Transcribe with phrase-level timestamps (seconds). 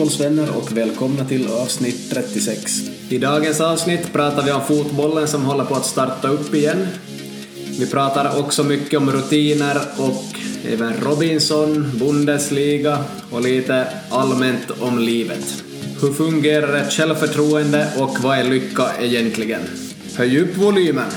[0.00, 2.72] Fotbollsvänner och välkomna till avsnitt 36.
[3.08, 6.86] I dagens avsnitt pratar vi om fotbollen som håller på att starta upp igen.
[7.78, 10.24] Vi pratar också mycket om rutiner och
[10.72, 12.98] även Robinson, Bundesliga
[13.30, 15.64] och lite allmänt om livet.
[16.02, 19.60] Hur fungerar ett självförtroende och vad är lycka egentligen?
[20.16, 21.10] Höj upp volymen!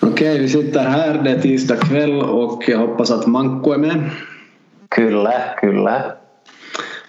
[0.00, 1.22] Okej, vi sitter här.
[1.22, 4.10] Det är tisdag kväll och jag hoppas att Manko är med.
[4.94, 6.16] Kyllä, kyllä.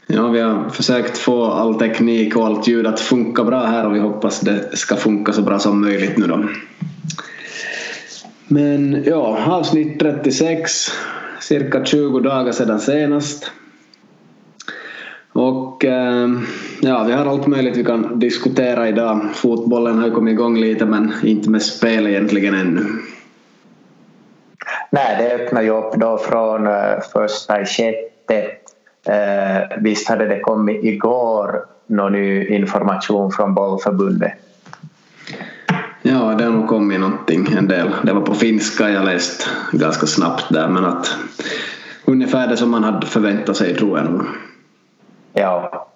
[0.08, 3.96] Ja, vi har försökt få all teknik och allt ljud att funka bra här och
[3.96, 6.46] vi hoppas det ska funka så bra som möjligt nu då.
[8.48, 10.72] Men ja, avsnitt 36,
[11.40, 13.52] cirka 20 dagar sedan senast.
[15.34, 16.30] Och eh,
[16.82, 19.22] ja, vi har allt möjligt vi kan diskutera idag.
[19.34, 22.86] Fotbollen har ju kommit igång lite men inte med spel egentligen ännu.
[24.94, 28.46] Nej, det öppnar ju upp då från uh, första i sjätte.
[29.10, 34.32] Uh, visst hade det kommit igår någon ny information från bollförbundet?
[36.02, 37.92] Ja, det har nog kommit någonting en del.
[38.04, 41.16] Det var på finska jag läst ganska snabbt där men att
[42.06, 44.22] ungefär det som man hade förväntat sig tror jag nog.
[45.34, 45.88] Ja.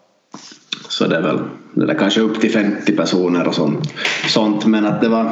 [0.89, 1.39] Så det är väl
[1.73, 3.93] det är kanske upp till 50 personer och sånt.
[4.27, 4.65] sånt.
[4.65, 5.31] Men att det var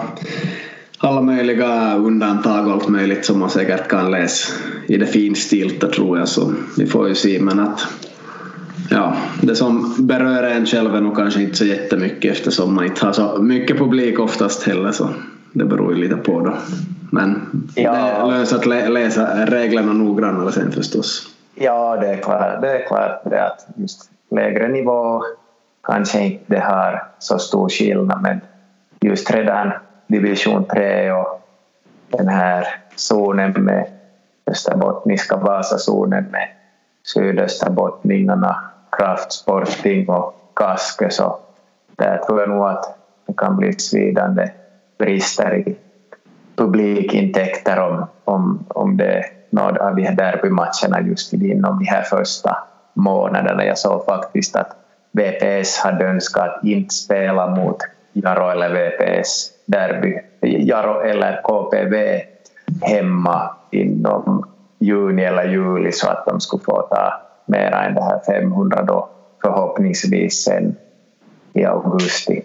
[1.03, 4.53] alla möjliga undantag och allt möjligt som man säkert kan läsa
[4.87, 7.87] i det finstilta tror jag så vi får ju se men att
[8.89, 13.05] ja, det som berör en själv är nog kanske inte så jättemycket eftersom man inte
[13.05, 15.09] har så mycket publik oftast heller så
[15.53, 16.53] det beror ju lite på då.
[17.11, 17.41] Men
[17.75, 17.91] ja.
[17.91, 21.27] det är löst att läsa reglerna noggrannare sen förstås.
[21.55, 25.23] Ja, det är klart, det är klart det att just lägre nivå
[25.83, 28.41] kanske inte har så stor skillnad men
[29.01, 29.71] just redan
[30.13, 31.41] division 3 och
[32.07, 33.87] den här zonen med
[34.47, 36.47] österbottniska Vasazonen med
[37.13, 38.55] sydösterbottningarna,
[38.97, 41.39] Kraftsporting och Kaske så
[41.97, 42.97] där tror jag nog att
[43.27, 44.47] det kan bli svidande
[44.99, 45.75] brister i
[46.55, 52.01] publikintäkter om, om, om det är någon av de här derbymatcherna just inom de här
[52.01, 52.57] första
[52.93, 53.65] månaderna.
[53.65, 54.77] Jag såg faktiskt att
[55.11, 57.77] VPS hade önskat att inte spela mot
[58.13, 62.21] Jaro eller VPS derby, Jaro eller KPV
[62.81, 64.45] hemma inom
[64.79, 67.13] juni eller juli så att de skulle få ta
[67.45, 69.09] mera än det här 500 då
[69.41, 70.75] förhoppningsvis sen
[71.53, 72.41] i augusti.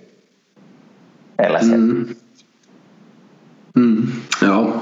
[1.36, 1.74] Eller sen.
[1.74, 2.14] Mm.
[3.76, 4.06] Mm.
[4.42, 4.72] Ja.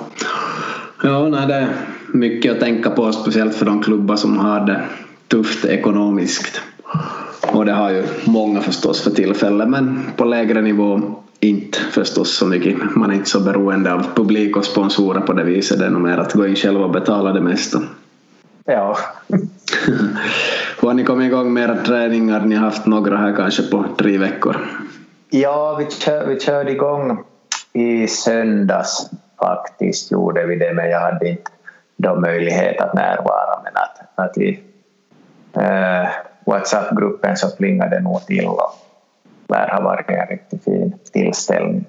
[1.02, 1.68] Ja, nej, det är
[2.12, 4.80] mycket att tänka på speciellt för de klubbar som har det
[5.28, 6.62] tufft ekonomiskt.
[7.52, 11.00] Och det har ju många förstås för tillfället men på lägre nivå
[11.48, 12.96] inte förstås så mycket.
[12.96, 15.78] Man är inte så beroende av publik och sponsorer på det viset.
[15.78, 17.78] Det är nog mer att gå in själv och betala det mesta.
[18.64, 18.96] Ja.
[19.28, 19.38] Hur
[20.88, 22.40] har ni kommit igång med era träningar?
[22.40, 24.56] Ni har haft några här kanske på tre veckor.
[25.30, 27.24] Ja, vi, kör, vi körde igång
[27.72, 31.50] i söndags faktiskt gjorde vi det men jag hade inte
[31.96, 34.60] då möjlighet att närvara men att, att i
[35.52, 36.08] äh,
[36.46, 38.85] Whatsapp-gruppen så plingade det nog till och
[39.48, 41.84] lär ha varit en riktigt fin tillställning.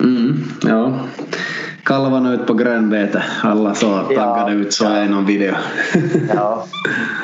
[0.00, 0.92] Mm, ja.
[1.84, 3.22] Kalvarna ut på grönbete.
[3.42, 5.04] Alla så taggade ja, ut så ja.
[5.04, 5.54] i någon video.
[6.34, 6.64] ja.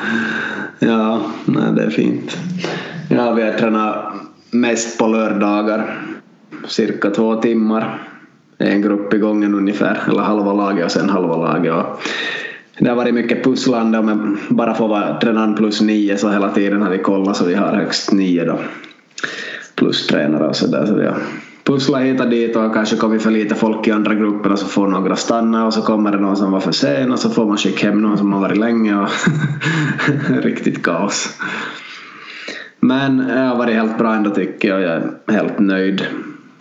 [0.79, 2.37] ja, nej, det är fint.
[3.09, 4.13] Ja, vi har tränat
[4.51, 6.01] mest på lördagar.
[6.67, 8.01] Cirka två timmar.
[8.57, 11.73] En grupp i gången ungefär, eller halva laget och sen halva laget.
[11.73, 12.01] Och
[12.79, 16.49] det har varit mycket pusslande om jag bara får vara tränaren plus nio så hela
[16.49, 18.59] tiden har vi kollat så vi har högst nio då.
[19.75, 20.85] Plus tränare och sådär.
[20.85, 21.17] Så vi har
[21.63, 24.65] pusslat hit och dit och kanske kommit för lite folk i andra grupper och så
[24.65, 27.45] får några stanna och så kommer det någon som var för sen och så får
[27.45, 29.09] man skicka hem någon som har varit länge och
[30.43, 31.37] riktigt kaos.
[32.79, 34.81] Men det har varit helt bra ändå tycker jag.
[34.81, 36.05] Jag är helt nöjd.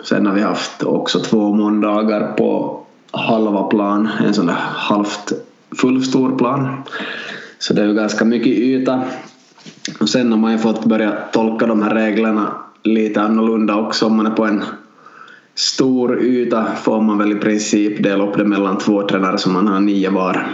[0.03, 5.33] Sen har vi haft också två måndagar på halva plan, en sån där halvt
[5.77, 6.83] full stor plan.
[7.59, 9.03] Så det är ju ganska mycket yta.
[10.01, 14.07] Och sen har man ju fått börja tolka de här reglerna lite annorlunda också.
[14.07, 14.65] Om man är på en
[15.55, 19.69] stor yta får man väl i princip dela upp det mellan två tränare som man
[19.69, 20.47] har nio var.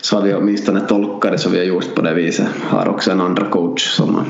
[0.00, 2.46] Så har vi åtminstone tolkat det så vi har gjort på det viset.
[2.68, 4.24] Har också en andra coach som har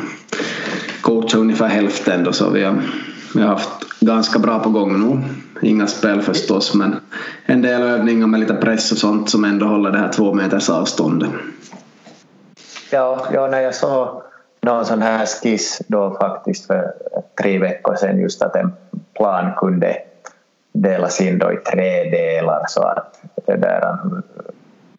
[1.00, 2.82] coachat ungefär hälften då så vi har,
[3.34, 5.22] vi har haft ganska bra på gång nu.
[5.68, 6.96] Inga spel förstås men
[7.46, 10.70] en del övningar med lite press och sånt som ändå håller det här två meters
[10.70, 11.30] avståndet.
[12.90, 14.22] Ja, ja när jag såg
[14.60, 16.92] någon sån här skiss då faktiskt för
[17.42, 18.72] tre veckor sedan just att en
[19.16, 19.96] plan kunde
[20.72, 23.98] delas in då i tre delar så att det där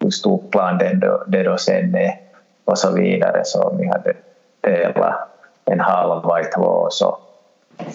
[0.00, 2.14] hur stor plan det då, det då sen är
[2.64, 3.42] och så vidare.
[3.44, 4.12] Så om vi hade
[4.60, 5.28] delat
[5.64, 7.18] en halva i två så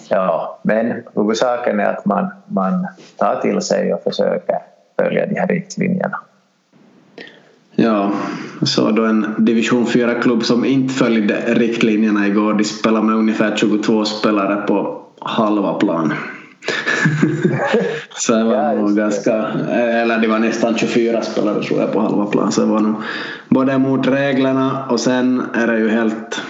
[0.08, 2.86] ja, men huvudsaken är att man, man
[3.16, 4.58] tar till sig och försöker
[4.98, 6.18] följa de här riktlinjerna.
[7.74, 8.12] Ja,
[8.62, 12.54] så då en division 4-klubb som inte följde riktlinjerna igår.
[12.54, 16.12] De spelade med ungefär 22 spelare på halva plan.
[18.16, 22.00] så det var ja, nog ganska, eller det var nästan 24 spelare tror jag på
[22.00, 22.52] halva plan.
[22.52, 22.94] Så det var nog
[23.48, 26.42] både mot reglerna och sen är det ju helt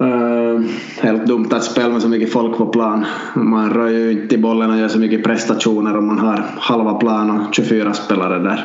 [0.00, 0.60] Uh,
[1.00, 3.06] helt dumt att spela med så mycket folk på plan.
[3.34, 7.30] Man rör ju inte bollen och gör så mycket prestationer om man har halva plan
[7.30, 8.64] och 24 spelare där.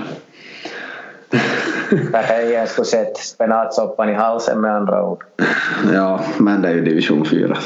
[2.54, 5.24] Jag skulle sett spenatsoppan i halsen med andra ord.
[5.94, 7.58] Ja, men det är ju division 4.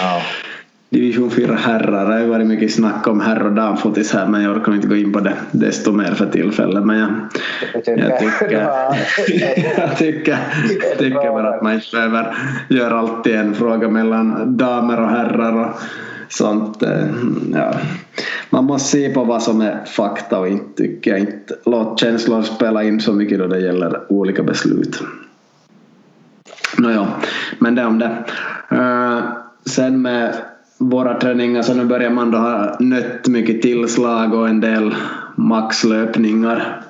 [0.00, 0.22] ja.
[0.90, 2.10] Division 4 herrar.
[2.10, 4.96] Det har varit mycket snack om herr och damfotis här men jag orkar inte gå
[4.96, 6.84] in på det desto mer för tillfället.
[6.84, 7.10] Men jag,
[7.98, 8.62] jag tycker,
[9.78, 10.38] jag tycker,
[10.98, 12.34] tycker bara att man inte behöver
[12.68, 15.80] göra alltid en fråga mellan damer och herrar och
[16.28, 16.82] sånt.
[16.82, 17.06] Eh,
[17.54, 17.74] ja.
[18.50, 22.42] Man måste se på vad som är fakta och inte tycker jag inte låt känslor
[22.42, 25.02] spela in så mycket då det gäller olika beslut.
[26.78, 27.08] Nåja,
[27.58, 28.24] men det om det.
[28.72, 29.20] Uh,
[29.66, 30.34] sen med
[30.80, 34.94] våra träningar så nu börjar man då ha nött mycket tillslag och en del
[35.36, 36.82] maxlöpningar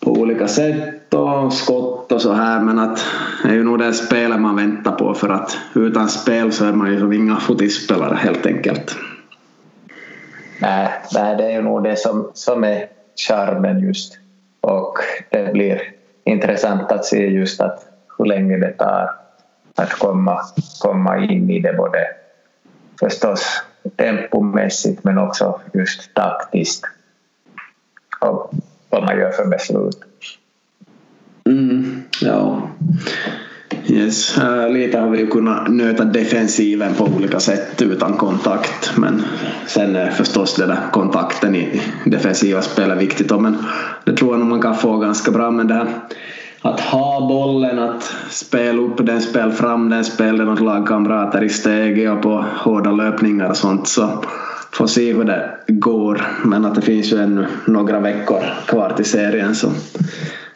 [0.00, 3.04] på olika sätt och skott och så här men att
[3.42, 6.72] det är ju nog det spelet man väntar på för att utan spel så är
[6.72, 8.96] man ju som inga fotispelare helt enkelt.
[10.60, 12.86] Nej, nej, det är ju nog det som, som är
[13.28, 14.18] charmen just
[14.60, 14.98] och
[15.30, 15.82] det blir
[16.24, 17.86] intressant att se just att
[18.18, 19.10] hur länge det tar
[19.74, 20.40] att komma,
[20.80, 21.98] komma in i det både
[23.00, 23.62] förstås
[23.96, 26.84] tempomässigt men också just taktiskt
[28.20, 28.52] och
[28.88, 30.04] vad man gör för beslut.
[31.46, 32.62] Mm, ja.
[33.86, 34.36] Yes.
[34.70, 39.22] Lite har vi ju kunnat nöta defensiven på olika sätt utan kontakt men
[39.66, 43.56] sen är förstås den där kontakten i defensiva spelet viktigt men
[44.04, 45.86] det tror jag nog man kan få ganska bra med det här
[46.64, 51.48] att ha bollen, att spela upp den, spela fram den, spela den åt lagkamrater i
[51.48, 54.24] steget och på hårda löpningar och sånt så
[54.72, 56.26] får se hur det går.
[56.44, 59.70] Men att det finns ju ännu några veckor kvar till serien så,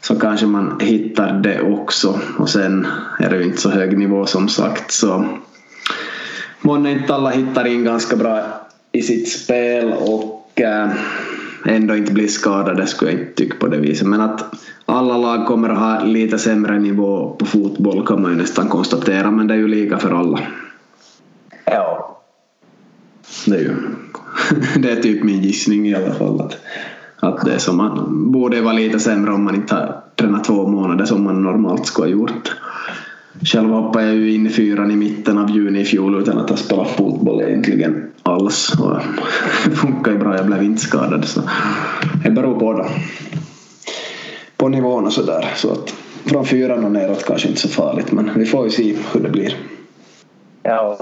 [0.01, 2.21] så kanske man hittar det också.
[2.39, 2.87] Och sen
[3.19, 5.25] är det ju inte så hög nivå som sagt så
[6.61, 8.43] månne inte alla hittar in ganska bra
[8.93, 10.89] i sitt spel och äh,
[11.69, 14.07] ändå inte blir skadade skulle jag inte tycka på det viset.
[14.07, 14.55] Men att
[14.87, 19.31] alla lag kommer att ha lite sämre nivå på fotboll kan man ju nästan konstatera
[19.31, 20.41] men det är ju lika för alla.
[21.65, 22.21] Ja.
[23.47, 23.75] Det är ju
[24.83, 26.57] det är typ min gissning i alla fall att,
[27.17, 30.67] att det är som man borde vara lite sämre om man inte har tränat två
[30.67, 32.53] månader som man normalt skulle ha gjort.
[33.45, 36.51] Själv hoppade jag ju in i fyran i mitten av juni i fjol utan att
[36.51, 38.73] ha spelat fotboll egentligen alls.
[38.81, 38.99] Och
[39.65, 41.25] det funkar ju bra, jag blev inte skadad.
[41.25, 41.41] Så
[42.25, 42.87] det beror på då.
[44.57, 45.53] På nivån och sådär.
[45.57, 45.95] Så att
[46.25, 49.31] från fyran och neråt kanske inte så farligt men vi får ju se hur det
[49.31, 49.57] blir.
[50.63, 50.99] Ja.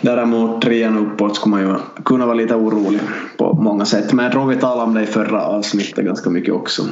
[0.00, 3.00] Däremot trean uppåt skulle man ju kunna vara lite orolig
[3.36, 4.12] på många sätt.
[4.12, 6.82] Men jag tror vi talade om det i förra avsnittet ganska mycket också.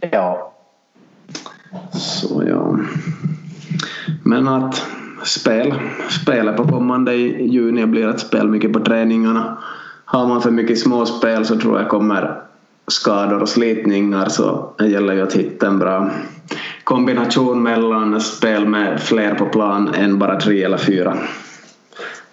[0.00, 0.54] Ja.
[1.92, 2.78] Så ja.
[4.22, 4.82] Men att
[5.24, 5.74] spel,
[6.22, 9.58] spelet på kommande i juni blir ett spel mycket på träningarna.
[10.04, 12.42] Har man för mycket småspel så tror jag kommer
[12.86, 16.10] skador och slitningar så det gäller ju att hitta en bra
[16.84, 21.16] kombination mellan spel med fler på plan än bara tre eller fyra.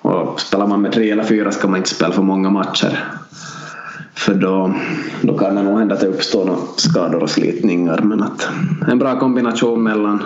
[0.01, 3.03] Och spelar man med tre eller fyra ska man inte spela för många matcher.
[4.15, 4.75] För då,
[5.21, 7.99] då kan det nog hända att det uppstår skador och slitningar.
[8.03, 8.47] Men att
[8.87, 10.23] en bra kombination mellan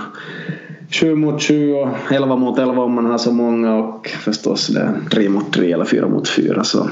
[0.92, 4.94] 7 mot 7 och 11 mot 11 om man har så många och förstås det
[5.12, 6.90] 3 mot 3 eller 4 mot 4 så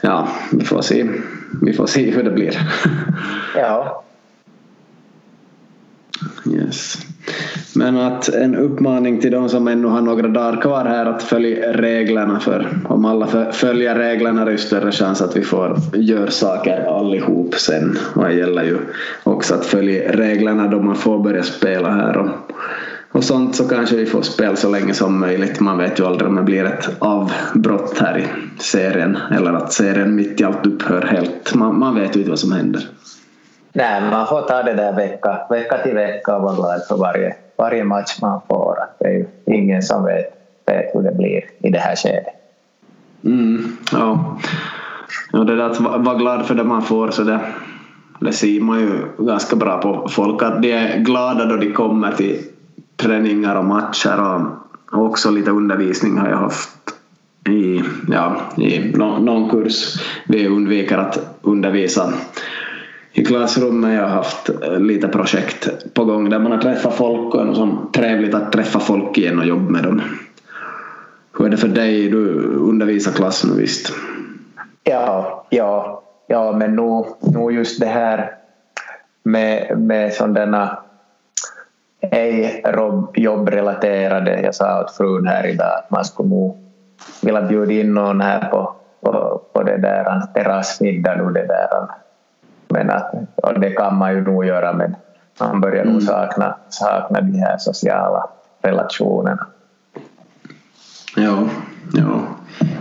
[0.00, 1.08] ja, vi får se,
[1.62, 2.58] vi får se hur det blir.
[3.56, 4.04] Ja.
[6.46, 6.98] Yes.
[7.74, 11.72] Men att en uppmaning till de som ännu har några dagar kvar här att följa
[11.72, 16.98] reglerna för om alla följer reglerna är det större chans att vi får göra saker
[16.98, 17.98] allihop sen.
[18.14, 18.78] Och det gäller ju
[19.24, 22.28] också att följa reglerna då man får börja spela här och,
[23.12, 25.60] och sånt så kanske vi får spela så länge som möjligt.
[25.60, 28.24] Man vet ju aldrig om det blir ett avbrott här i
[28.62, 31.54] serien eller att serien mitt i allt upphör helt.
[31.54, 32.82] Man, man vet ju inte vad som händer.
[33.72, 37.34] Nej, man får ta det där vecka, vecka till vecka och vara glad för varje,
[37.56, 38.78] varje match man får.
[38.98, 40.26] det är ju ingen som vet,
[40.66, 42.34] vet hur det blir i det här skedet.
[43.24, 44.38] Mm, ja.
[45.32, 47.40] Ja, det där att vara glad för det man får så det,
[48.20, 52.12] det ser man ju ganska bra på folk att de är glada då de kommer
[52.12, 52.38] till
[52.96, 54.46] träningar och matcher
[54.92, 56.70] och också lite undervisning har jag haft
[57.48, 60.00] i, ja, i någon kurs.
[60.28, 62.12] Vi undviker att undervisa
[63.18, 63.94] i klassrummet.
[63.94, 67.52] Jag har haft eh, lite projekt på gång där man har träffat folk och det
[67.52, 70.02] är trevligt att träffa folk igen och jobba med dem.
[71.38, 72.10] Hur är det för dig?
[72.10, 73.92] Du undervisar klass nu visst?
[74.84, 78.30] Ja, ja, ja men nu, nu just det här
[79.22, 80.78] med, med sådana
[82.00, 82.64] ej
[83.14, 84.40] jobbrelaterade.
[84.40, 86.56] Jag sa åt frun här idag att man skulle nog
[87.22, 91.88] vilja bjuda in någon här på, på, på det där terrassmiddag nu det där.
[92.68, 94.96] Men att, och det kan man ju nog göra men
[95.40, 96.06] man börjar nog mm.
[96.06, 98.30] sakna, sakna de här sociala
[98.62, 99.46] relationerna.
[101.16, 101.48] Ja,
[101.92, 102.20] ja.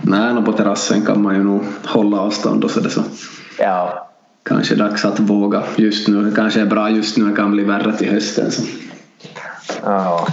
[0.01, 3.01] Nej, på terrassen kan man ju nog hålla avstånd och så det så.
[3.59, 4.07] Ja.
[4.43, 6.31] Kanske dags att våga just nu.
[6.35, 8.51] Kanske är bra just nu, kan bli värre till hösten.
[8.51, 8.63] Så.
[9.83, 10.27] Ja.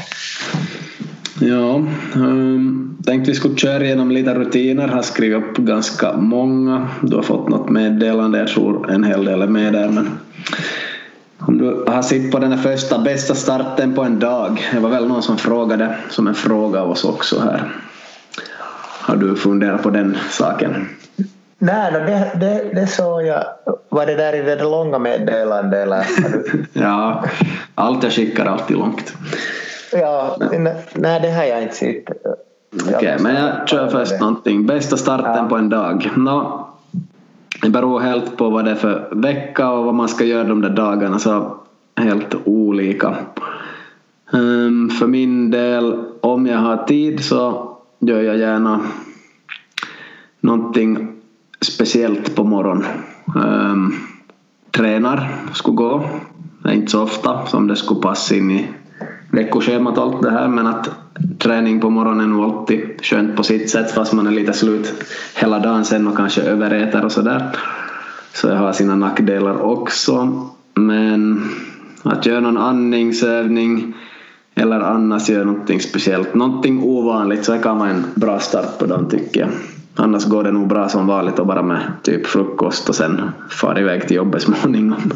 [1.41, 1.83] Ja,
[2.15, 4.89] um, tänkte vi skulle köra igenom lite rutiner.
[4.89, 6.89] Har skrivit upp ganska många.
[7.03, 9.89] Du har fått något meddelande, jag tror en hel del är med där.
[9.89, 10.19] Men
[11.39, 14.69] om du har sett på den här första bästa starten på en dag.
[14.73, 17.73] Det var väl någon som frågade som en fråga av oss också här.
[19.01, 20.89] Har du funderat på den saken?
[21.59, 23.45] Nej, det, det, det såg jag.
[23.89, 26.07] Var det där i det långa meddelandet eller?
[26.73, 27.25] ja,
[27.75, 29.15] allt jag skickar alltid långt.
[29.95, 30.37] Ja,
[30.95, 32.05] nej det har jag inte sett.
[32.83, 34.67] Okej, okay, men jag kör först någonting.
[34.67, 35.49] Bästa starten ja.
[35.49, 36.11] på en dag?
[36.17, 36.67] No,
[37.63, 40.61] det beror helt på vad det är för vecka och vad man ska göra de
[40.61, 41.19] där dagarna.
[41.19, 41.57] Så
[41.97, 43.17] helt olika.
[44.33, 48.81] Um, för min del, om jag har tid så gör jag gärna
[50.41, 51.09] någonting
[51.61, 52.85] speciellt på morgonen.
[53.35, 53.95] Um,
[54.71, 56.05] tränar, skulle gå.
[56.63, 58.69] Det är inte så ofta som det skulle passa in i
[59.35, 60.91] veckoschemat och allt det här men att
[61.39, 64.93] träning på morgonen är nog alltid skönt på sitt sätt fast man är lite slut
[65.37, 67.51] hela dagen sen och kanske överäter och sådär.
[68.33, 70.49] Så det har sina nackdelar också.
[70.75, 71.49] Men
[72.03, 73.95] att göra någon andningsövning
[74.55, 78.87] eller annars göra någonting speciellt, någonting ovanligt så det kan vara en bra start på
[78.87, 79.49] dagen tycker jag.
[79.97, 83.81] Annars går det nog bra som vanligt och bara med typ frukost och sen far
[83.81, 85.13] iväg till jobbet småningom.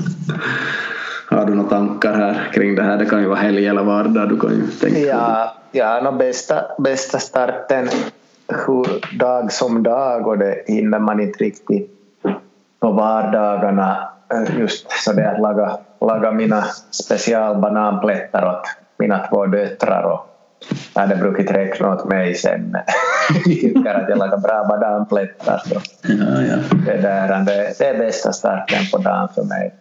[1.30, 2.96] Har du några tankar här kring det här?
[2.96, 4.28] Det kan ju vara helg eller vardag.
[4.28, 7.88] Du kan ju tänka ja, ja no, bästa, bästa starten
[8.48, 11.90] hur dag som dag och det hinner man inte riktigt
[12.80, 14.08] på vardagarna
[14.58, 18.62] just så det att laga, laga mina specialbananplättar åt
[18.98, 20.24] mina två döttrar och
[20.94, 22.76] jag hade brukat räkna åt mig sen.
[23.44, 25.58] tycker att jag lagar bra bananplättar.
[25.58, 26.56] Så ja, ja.
[26.86, 29.74] Det, där, det, det är bästa starten på dagen för mig.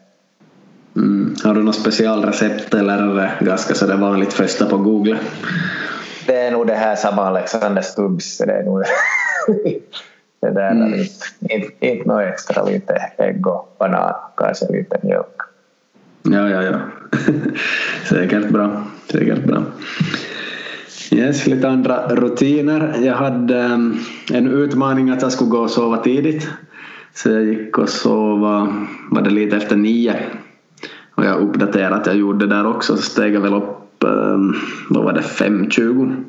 [0.98, 1.36] Mm.
[1.44, 5.18] Har du något specialrecept eller är det ganska så det vanligt första på Google?
[6.26, 8.38] Det är nog det här samma Alexander Stubbs.
[8.38, 8.84] Det är nog
[10.42, 10.92] det där mm.
[10.92, 15.42] lite, inte, inte något extra lite ägg och banan kanske lite mjölk.
[16.24, 16.80] Ja, ja, ja.
[18.10, 18.84] Säkert bra.
[19.12, 19.64] Säkert bra.
[21.12, 22.96] Yes, lite andra rutiner.
[23.02, 24.00] Jag hade um,
[24.34, 26.48] en utmaning att jag skulle gå och sova tidigt.
[27.14, 30.16] Så jag gick och sova, var det lite efter nio
[31.18, 34.56] och jag uppdaterade att jag gjorde det där också så steg jag väl upp, um,
[34.90, 36.24] vad var det, 5.20.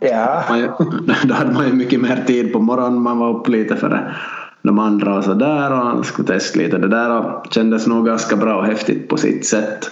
[0.00, 0.42] Ja.
[1.24, 4.14] då hade man ju mycket mer tid på morgonen, man var upp lite före
[4.62, 8.56] de andra och sådär och skulle testa lite det där och kändes nog ganska bra
[8.56, 9.90] och häftigt på sitt sätt.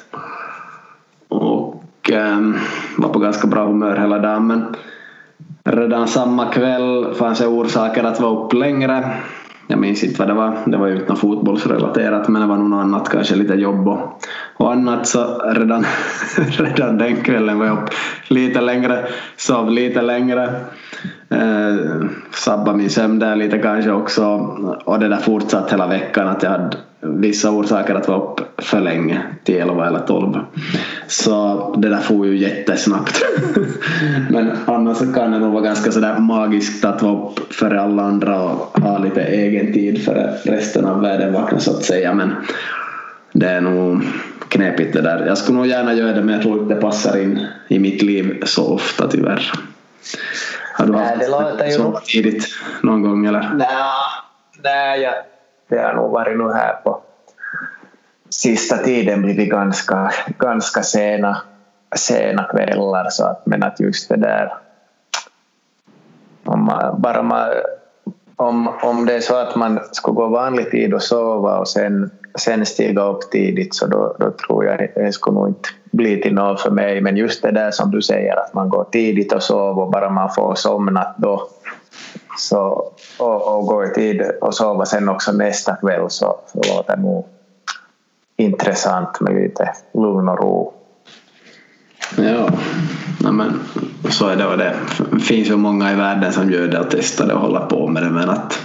[1.28, 2.56] Och um,
[2.96, 4.64] var på ganska bra humör hela dagen men
[5.64, 9.14] redan samma kväll fanns det orsaker att vara upp längre
[9.70, 10.58] jag minns inte vad det var.
[10.66, 14.22] Det var ju inte något fotbollsrelaterat men det var nog annat, kanske lite jobb och,
[14.56, 15.06] och annat.
[15.06, 15.84] Så redan,
[16.36, 17.90] redan den kvällen var jag upp
[18.28, 19.06] lite längre,
[19.36, 20.50] sov lite längre.
[21.30, 24.24] Eh, sabba min sömn där lite kanske också.
[24.84, 28.80] Och det där fortsatt hela veckan att jag hade vissa orsaker att vara upp för
[28.80, 30.38] länge till 11 eller 12.
[31.06, 33.24] Så det där får ju jättesnabbt.
[34.30, 38.42] Men annars kan det nog vara ganska sådär magiskt att vara upp före alla andra
[38.42, 42.14] och ha lite egen tid före resten av världen vaknar så att säga.
[42.14, 42.34] Men
[43.32, 44.02] det är nog
[44.48, 45.26] knepigt det där.
[45.26, 48.02] Jag skulle nog gärna göra det men jag tror inte det passar in i mitt
[48.02, 49.52] liv så ofta tyvärr.
[50.78, 52.44] Har du haft det så tidigt
[52.82, 53.52] någon gång eller?
[53.54, 53.68] Nej,
[54.62, 55.14] nej jag
[55.68, 57.00] det har nog varit nu här på
[58.30, 61.42] sista tiden blivit ganska, ganska sena,
[61.96, 64.54] sena kvällar så att, men att just det där
[66.44, 67.48] om man, bara man
[68.36, 72.10] om, om det är så att man skulle gå vanlig tid och sova och sen,
[72.38, 76.34] sen stiga upp tidigt så då, då tror jag det skulle nog inte bli till
[76.34, 77.00] något för mig.
[77.00, 80.10] Men just det där som du säger att man går tidigt och sover och bara
[80.10, 81.48] man får somnat då
[82.38, 86.96] så, och, och gå i tid och sova sen också nästa kväll så, så låter
[86.96, 87.26] det nog
[88.36, 90.72] intressant med lite lugn och ro.
[92.16, 92.50] Ja,
[93.32, 93.60] men
[94.10, 94.74] så är det och det
[95.20, 98.02] finns ju många i världen som gör det och testar det och håller på med
[98.02, 98.58] det men att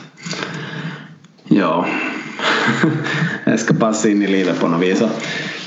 [1.44, 1.86] ja,
[3.46, 5.02] jag ska passa in i livet på något vis.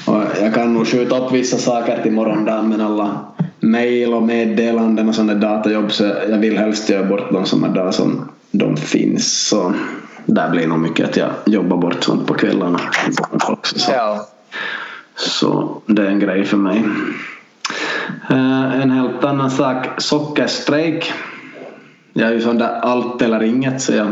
[0.07, 3.19] Och jag kan nog skjuta upp vissa saker till morgondagen men alla
[3.61, 7.95] mail och meddelanden och sådana datajobb så jag vill helst göra bort dem samma dag
[7.95, 9.47] som de finns.
[9.49, 9.73] Så
[10.27, 12.81] där blir nog mycket att jag jobbar bort sånt på kvällarna
[13.43, 13.79] också.
[13.79, 14.27] Så, Ja.
[15.17, 16.85] så det är en grej för mig.
[18.31, 21.13] Eh, En helt annan sak, sockerstrejk.
[22.13, 24.07] Jag är ju sån där allt eller inget så jag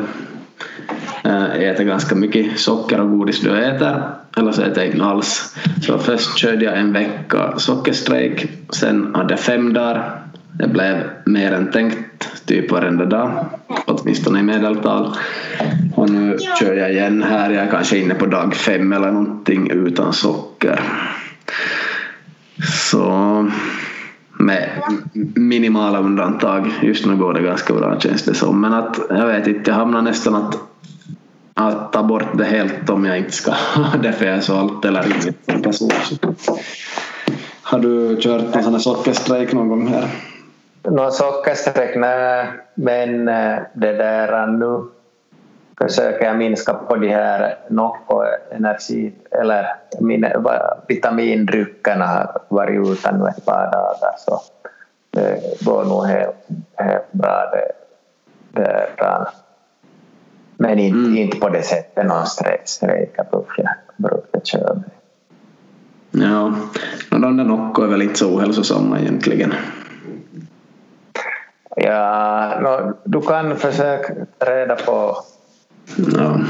[1.54, 4.02] äter ganska mycket socker och godis du äter.
[4.36, 5.56] Eller så äter jag inte alls.
[5.82, 8.46] Så först körde jag en vecka sockerstrejk.
[8.70, 10.20] Sen hade jag fem dagar.
[10.58, 10.96] Det blev
[11.26, 13.46] mer än tänkt, typ varenda dag.
[13.86, 15.16] Åtminstone i medeltal.
[15.94, 17.50] Och nu kör jag igen här.
[17.50, 20.80] Jag är kanske inne på dag fem eller någonting utan socker.
[22.90, 23.50] Så
[24.38, 24.68] med
[25.34, 26.70] minimala undantag.
[26.82, 28.60] Just nu går det ganska bra känns det som.
[28.60, 30.58] Men att jag vet inte, jag hamnar nästan att,
[31.54, 34.56] att ta bort det helt om jag inte ska ha det för jag är så
[34.56, 35.90] allt eller inget person.
[37.62, 40.08] Har du kört någon sån här sockerstrejk någon gång här?
[40.82, 41.96] Någon sockerstrejk?
[41.96, 44.88] nej, men äh, det där nu
[45.88, 49.66] försöker jag minska på de här Nocco energi eller
[50.00, 50.26] min,
[50.88, 54.40] vitamindryckerna har varit utan nu ett par dagar så
[55.10, 57.72] det går nog helt, helt bra det,
[58.60, 59.28] det där.
[60.56, 61.16] Men inte, Mm.
[61.16, 62.26] inte på det sättet någon
[62.64, 64.82] strejk, brukar, brukar köra.
[66.10, 66.48] Ja,
[67.10, 69.54] no, de där Nocco är väl inte så ohälsosamma egentligen.
[71.76, 75.16] Ja, no, du kan försöka reda på
[76.16, 76.40] Ja,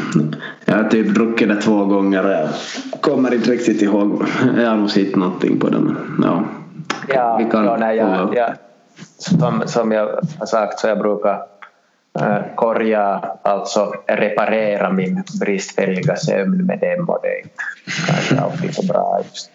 [0.65, 2.49] jag har typ druckit det två gånger och jag
[3.01, 4.25] kommer inte riktigt ihåg.
[4.57, 6.45] Jag har nog sett någonting på det men ja.
[7.09, 8.53] Ja, Vi kan ja, nej, jag, jag,
[9.19, 10.07] som, som jag
[10.39, 11.43] har sagt så jag brukar
[12.21, 17.49] eh, korja, alltså reparera min bristfälliga sömn med dem och det
[18.07, 19.21] kanske alltid så bra.
[19.25, 19.51] Just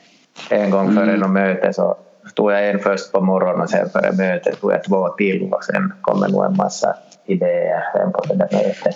[0.50, 1.20] en gång före Mm.
[1.20, 1.96] något möte så
[2.36, 5.64] tog jag en först på morgonen och sen före mötet tog jag två till och
[5.64, 8.96] sen kommer nog en massa idéer sen på det där mötet.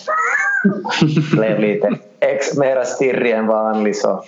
[1.32, 4.24] Blev lite ex, mera stirrig än vanligt så,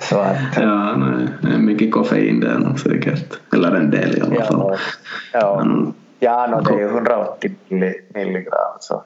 [0.00, 3.38] så att Ja, nej, mycket koffein där säkert.
[3.52, 4.76] Eller en del i alla fall.
[5.32, 5.64] Ja, ja.
[5.64, 8.76] Men, ja no, det är ju 180 milli- milligram.
[8.80, 9.02] Så.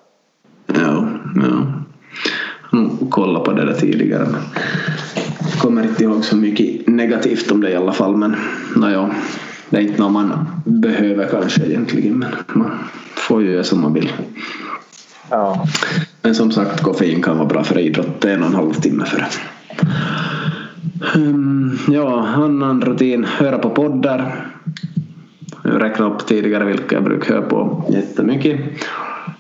[0.67, 1.67] ja, ja.
[3.11, 4.41] Kollat på det där tidigare men
[5.61, 8.37] kommer inte ihåg så mycket negativt om det i alla fall men
[8.77, 9.11] naja,
[9.71, 12.79] det är inte något man behöver kanske egentligen men man
[13.15, 14.13] får ju göra som man vill.
[15.31, 15.67] Ja.
[16.29, 18.21] Men som sagt, koffein kan vara bra för idrott.
[18.21, 19.27] Det är en och en halv timme före.
[21.15, 23.25] Um, ehm, ja, annan rutin.
[23.25, 24.47] Höra på poddar.
[25.65, 28.61] Jag räknade upp tidigare vilka jag brukar höra på jättemycket.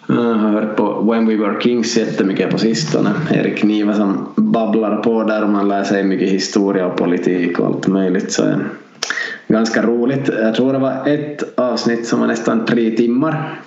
[0.08, 3.10] Ehm, jag har hört på When We Were Kings jättemycket på sistone.
[3.30, 7.66] Erik Niva som babblar på där och man lär sig mycket historia och politik och
[7.66, 8.32] allt möjligt.
[8.32, 8.60] Så ehm,
[9.48, 10.28] ganska roligt.
[10.28, 13.60] Jag tror det var ett avsnitt som var nästan tre timmar.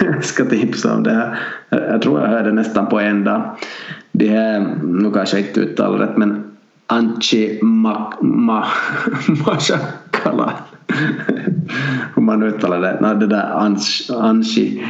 [0.00, 1.38] Jag ska, tipsa om det här.
[1.68, 3.56] Jag tror jag hörde nästan på en dag.
[4.12, 6.44] Det här, nu kanske jag inte uttalar rätt men
[6.86, 8.12] Anchi Ma,
[9.46, 10.52] Mashakala.
[12.14, 12.98] Hur man uttalar det.
[13.00, 14.12] Nej, det där Anchi.
[14.14, 14.84] Anchi.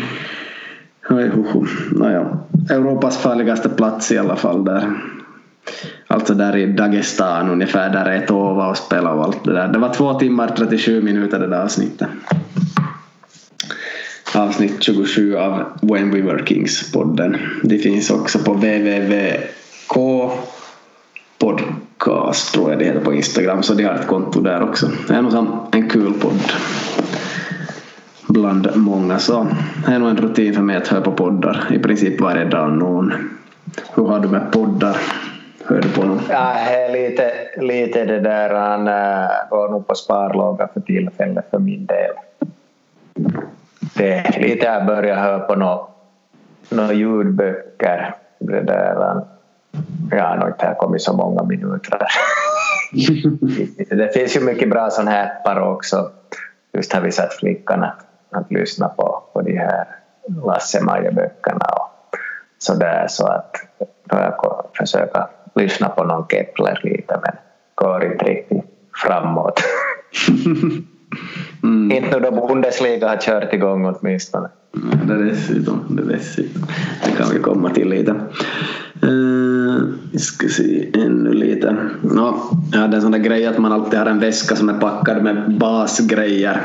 [1.90, 2.38] Nåja.
[2.70, 4.90] Europas farligaste plats i alla fall där.
[6.07, 9.68] Alltså där i Dagestan ungefär där är Tova och spelar och allt det där.
[9.68, 12.09] Det var två timmar 37 minuter det där avsnittet
[14.37, 17.37] avsnitt 27 av When We Were Kings-podden.
[17.62, 20.31] Det finns också på www.k
[21.38, 24.87] podcast tror jag det heter på Instagram så de har ett konto där också.
[25.09, 25.35] Det är nog
[25.72, 26.53] en kul podd.
[28.29, 29.46] Bland många så
[29.87, 32.72] det är nog en rutin för mig att höra på poddar i princip varje dag
[32.72, 33.12] någon.
[33.94, 34.96] Hur har du med poddar?
[35.64, 36.20] Hör du på någon?
[36.31, 41.51] Ja, det är lite, lite det där han eh, går nog på sparlåga för tillfället
[41.51, 42.12] för min del.
[43.94, 45.87] Det är lite jag börjar höra på några
[46.68, 48.14] nå ljudböcker.
[48.38, 49.25] Det där, han,
[50.11, 51.99] jag har inte kommit så många minuter.
[53.96, 56.11] det finns ju mycket bra sådana här också.
[56.72, 59.87] Just har vi satt flickan att, att lyssna på, på de här
[60.46, 62.16] Lasse-Maja-böckerna och
[62.59, 63.57] sådär så att
[64.11, 67.37] jag försöka lyssna på någon Kepler lite men
[67.75, 69.61] går inte riktigt framåt.
[71.62, 71.92] mm.
[71.92, 74.48] Inte då Bundesliga har kört igång åtminstone.
[75.07, 76.62] Det är dessutom, det är dessutom.
[77.05, 78.14] Det kan vi komma till lite.
[79.05, 81.76] Uh, vi ska se ännu lite.
[82.02, 82.38] No,
[82.72, 85.22] jag hade en sån där grej att man alltid har en väska som är packad
[85.22, 86.62] med basgrejer.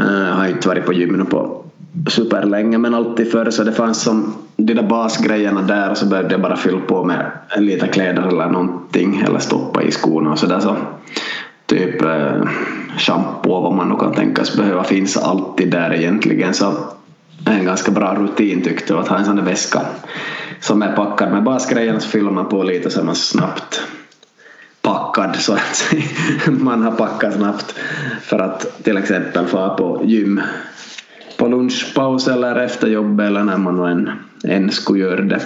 [0.00, 1.64] Uh, jag har inte varit på gym nu på
[2.10, 6.34] superlänge men alltid förr så det fanns som de där basgrejerna där och så behövde
[6.34, 10.60] jag bara fylla på med lite kläder eller någonting eller stoppa i skorna och sådär
[10.60, 10.76] så
[11.66, 12.42] typ eh,
[12.96, 16.74] shampoo och vad man nu kan tänkas behöva finns alltid där egentligen så
[17.46, 19.80] en ganska bra rutin tyckte jag att ha en sån där väska
[20.60, 23.82] som är packad med basgrejerna så fyller man på lite så är man snabbt
[24.82, 26.02] packad så att säga.
[26.46, 27.74] man har packat snabbt
[28.22, 30.40] för att till exempel få på gym
[31.42, 34.10] på lunchpaus eller efter jobbet eller när man än,
[34.44, 35.40] än skulle göra det.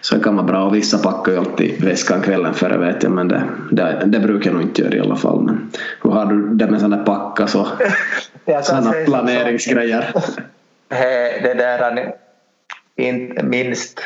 [0.00, 3.12] Så det kan vara bra och vissa packar ju alltid väskan kvällen före vet jag
[3.12, 5.42] men det, det, det brukar jag nog inte göra i alla fall.
[5.42, 5.70] Men
[6.02, 7.66] hur har du det med sådana packar så
[8.62, 10.12] sådana planeringsgrejer?
[11.42, 12.14] det där
[12.96, 14.00] inte minst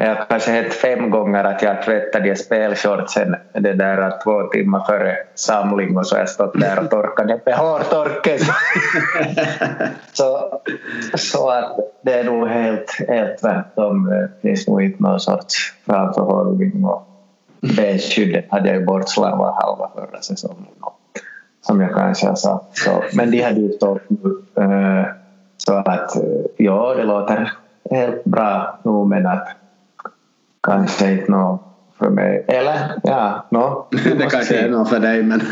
[0.00, 5.16] jag har kanske hänt fem gånger att jag tvättade spelshortsen det där två timmar före
[5.34, 8.38] samling och så har jag stått där och torkat ner med hårtorken.
[10.12, 10.60] så,
[11.14, 14.08] så att det är nog helt, helt tvärtom.
[14.08, 17.08] Det finns nog inte någon sorts framförhållning och
[17.76, 20.66] benskyddet hade jag ju bortslarvat halva förra säsongen.
[21.66, 22.78] Som jag kanske har sagt.
[22.78, 24.42] Så, men de hade ju stått nu.
[24.62, 25.06] Eh,
[25.56, 26.10] så att
[26.56, 27.52] ja, det låter
[27.90, 29.48] helt bra nog men att
[30.62, 31.60] kanske inte något
[31.98, 32.44] för mig.
[32.48, 35.42] Eller ja, no, det kanske är något för dig men...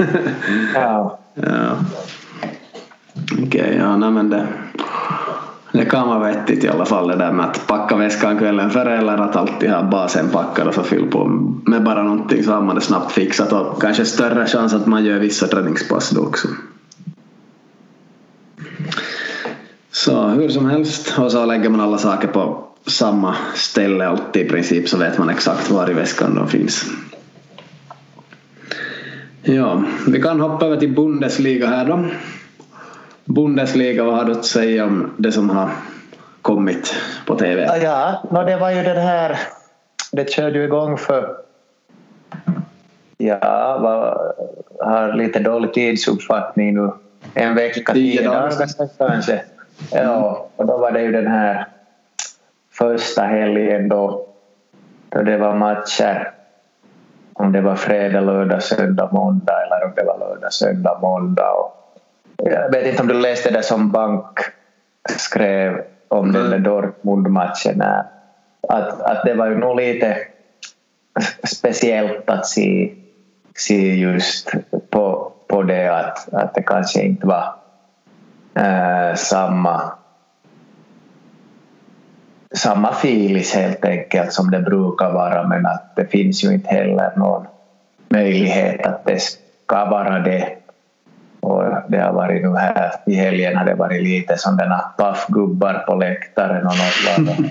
[0.75, 1.19] ja.
[1.35, 1.77] ja.
[3.33, 4.47] Okej, okay, ja nej, men det,
[5.73, 8.99] det kan vara vettigt i alla fall det där med att packa väskan kvällen före
[8.99, 11.25] eller att alltid ha basen packad och så fylla på
[11.67, 15.05] med bara någonting så har man det snabbt fixat och kanske större chans att man
[15.05, 16.49] gör vissa träningspass då också.
[19.91, 24.49] Så hur som helst och så lägger man alla saker på samma ställe alltid i
[24.49, 26.85] princip så vet man exakt var i väskan de finns.
[29.43, 32.05] Ja, vi kan hoppa över till Bundesliga här då.
[33.25, 35.71] Bundesliga, vad har du att säga om det som har
[36.43, 36.95] kommit
[37.27, 37.79] på TV?
[37.83, 39.39] Ja, no, det var ju den här,
[40.13, 41.37] det körde ju igång för
[43.19, 44.35] Ja, var,
[44.81, 46.93] har lite dålig tidsuppfattning nu.
[47.35, 48.53] En vecka, tio dagar
[48.99, 49.43] kanske.
[49.93, 51.67] Ja, och då var det ju den här
[52.79, 54.27] första helgen då,
[55.09, 56.33] då det var matcher
[57.33, 61.53] om det var fredag, lördag, söndag, måndag eller om det var lördag, söndag, måndag.
[61.53, 61.73] Och
[62.37, 64.39] jag vet inte om du läste det som Bank
[65.09, 66.43] skrev om mm.
[66.43, 67.83] den där Dortmund-matchen.
[68.69, 70.17] Att, att det var ju nog lite
[71.45, 72.95] speciellt att se,
[73.57, 74.53] se just
[74.91, 77.55] på, på det att, att det kanske inte var
[78.55, 79.93] äh, samma
[82.57, 87.13] samma filis helt enkelt som det brukar vara men att det finns ju inte heller
[87.17, 87.47] någon
[88.09, 90.49] möjlighet att det ska vara det.
[91.41, 95.95] Och det har varit nu här i helgen har det varit lite sådana paffgubbar på
[95.95, 97.51] läktaren och något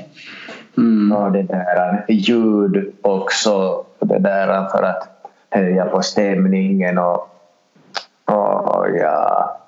[0.78, 1.12] mm.
[1.12, 5.08] och det där ljud också det där för att
[5.50, 7.30] höja på stämningen och,
[8.26, 9.65] och ja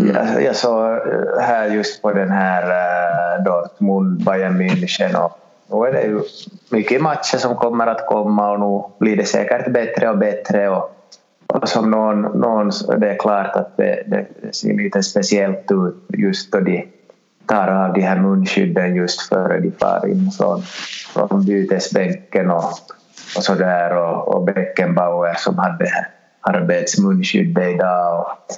[0.00, 0.16] Mm.
[0.16, 5.38] jag, jag såg eh, här just på den här eh, Dortmund, Bayern München och
[5.70, 6.20] nu är det ju
[6.70, 10.90] mycket matcher som kommer att komma och nu blir det säkert bättre och bättre och,
[11.46, 16.52] och som någon, någon, det är klart att det, det ser lite speciellt ut just
[16.52, 16.88] då de
[17.46, 20.62] tar av de här munskydden just före de far in från,
[21.14, 22.72] från bytesbänken och,
[23.36, 26.06] och sådär och, och Beckenbauer som hade
[26.40, 28.54] arbetsmunskydd idag och,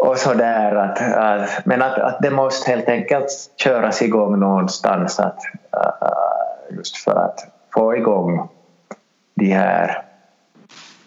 [0.00, 0.74] och sådär.
[0.74, 5.38] Att, att, men att, att det måste helt enkelt köras igång någonstans att,
[5.76, 8.48] uh, just för att få igång
[9.34, 10.02] de här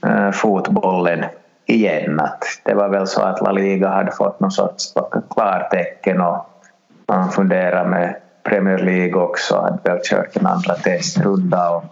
[0.05, 1.25] uh, fotbollen
[1.65, 2.19] igen.
[2.19, 4.93] Att det var väl så att La Liga hade fått någon sorts
[5.29, 6.49] klartecken och
[7.07, 11.83] man funderar med Premier League också, hade väl kört en andra testrunda och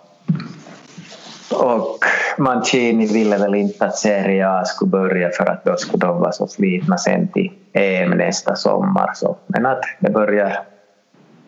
[1.53, 1.97] och
[2.37, 6.31] Mancini ville väl inte att Serie A skulle börja för att då skulle de vara
[6.31, 9.11] så slitna sen till EM nästa sommar.
[9.13, 10.59] Så, men att det börjar,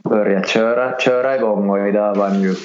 [0.04, 2.56] börjar köra, köra igång och idag vann ju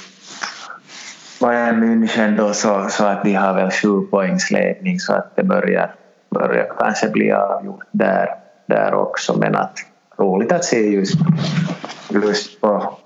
[1.40, 5.42] Bayern München då så, så att de har väl sju poängs ledning så att det
[5.42, 5.94] börjar,
[6.31, 8.29] börjar kanske bli avgjort där,
[8.66, 9.79] där också men att
[10.18, 11.18] roligt att se just,
[12.11, 12.98] just på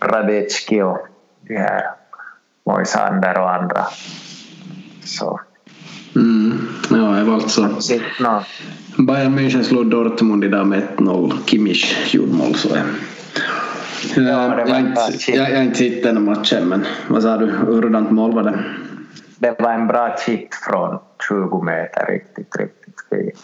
[0.00, 0.98] Radecki och
[1.40, 1.99] de här
[2.70, 3.84] Moisander och andra.
[5.04, 5.40] Så.
[6.16, 6.68] Mm.
[6.90, 7.62] Ja, det var alltså...
[8.20, 8.42] No.
[8.96, 11.32] Bayern München slog Dortmund idag med 1-0.
[11.46, 12.54] Kimmich gjorde mål.
[12.54, 12.82] Så ja.
[14.16, 18.10] Ja, jag, har inte, jag, jag inte sett den matchen men vad sa du, hurdant
[18.10, 18.64] mål var det?
[19.38, 23.34] Det var en bra chip från 20 meter, riktigt, riktigt fint.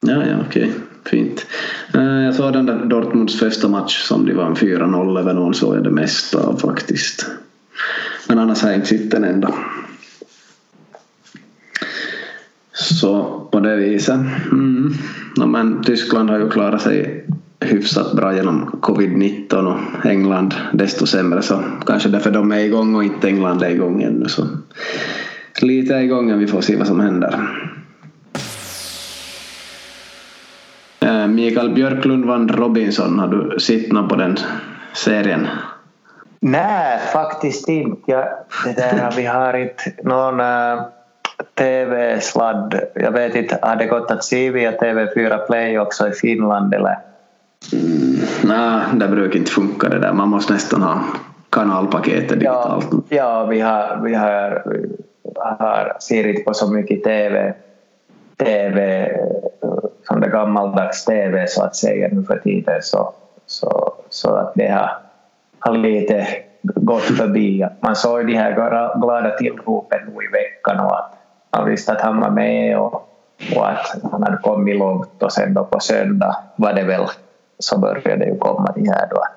[0.00, 0.72] Ja, ja, okej.
[1.04, 1.46] Fint.
[1.92, 5.84] Jag såg den där Dortmunds första match som de vann 4-0 över någon såg jag
[5.84, 7.26] det mesta av faktiskt.
[8.28, 9.54] Men annars har jag inte sett den ändå.
[12.72, 14.20] Så på det viset.
[14.52, 14.92] Mm.
[15.36, 17.26] No, men Tyskland har ju klarat sig
[17.60, 23.04] hyfsat bra genom covid-19 och England desto sämre så kanske därför de är igång och
[23.04, 24.28] inte England är igång ännu.
[24.28, 24.46] Så
[25.62, 27.38] lite är igång och vi får se vad som händer.
[31.00, 33.18] Eh, Mikael Björklund vann Robinson.
[33.18, 34.36] Har du sett något på den
[34.94, 35.46] serien?
[36.40, 38.02] Nej, faktiskt inte.
[38.06, 38.28] Ja,
[38.64, 40.82] det där, vi har inte någon uh,
[41.54, 42.80] TV-sladd.
[42.94, 46.98] Jag vet inte, har det gått att se via TV4 Play också i Finland eller?
[47.72, 50.12] Mm, nej, det brukar inte funka det där.
[50.12, 51.00] Man måste nästan ha
[51.50, 52.88] kanalpaketet digitalt.
[52.90, 54.64] Ja, ja vi har, vi har,
[55.36, 57.54] har ser inte på så mycket TV,
[58.36, 59.08] TV
[60.08, 63.12] som det gammaldags TV så att säga nu för tiden så,
[63.46, 64.90] så, så att det har,
[65.60, 66.26] har lite
[66.62, 67.66] gått förbi.
[67.80, 68.54] Man såg de här
[69.00, 71.12] glada tillropen nu i veckan och att
[71.56, 72.94] man visste att han var med och,
[73.56, 77.06] och att han hade kommit långt och sen då på söndag var det väl
[77.58, 79.36] så började det ju komma de här då att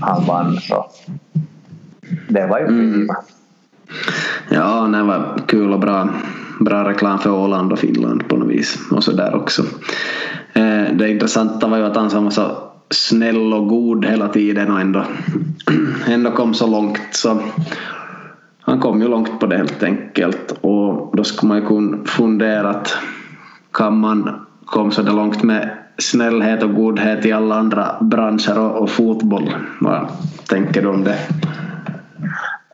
[0.00, 0.56] han vann.
[0.56, 0.86] Så
[2.28, 2.92] det var ju mm.
[2.92, 3.14] prima.
[3.14, 3.24] Mm.
[4.50, 6.08] Ja, det var kul och bra,
[6.60, 9.62] bra reklam för Åland och Finland på något vis och så där också.
[10.52, 14.72] Eh, det intressanta var ju att han som var så snäll och god hela tiden
[14.72, 15.04] och ändå,
[16.08, 17.40] ändå kom så långt så
[18.60, 22.70] han kom ju långt på det helt enkelt och då skulle man ju kunna fundera
[22.70, 22.96] att
[23.72, 28.82] kan man komma så där långt med snällhet och godhet i alla andra branscher och,
[28.82, 29.54] och fotboll.
[29.80, 30.08] Vad
[30.48, 31.18] tänker du om det?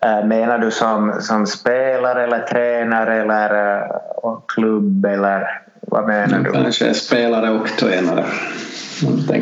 [0.04, 5.61] Äh, menar du som, som spelare eller tränare eller äh, klubb eller
[5.92, 6.52] vad menar du?
[6.52, 8.24] Kanske spelare och tränare.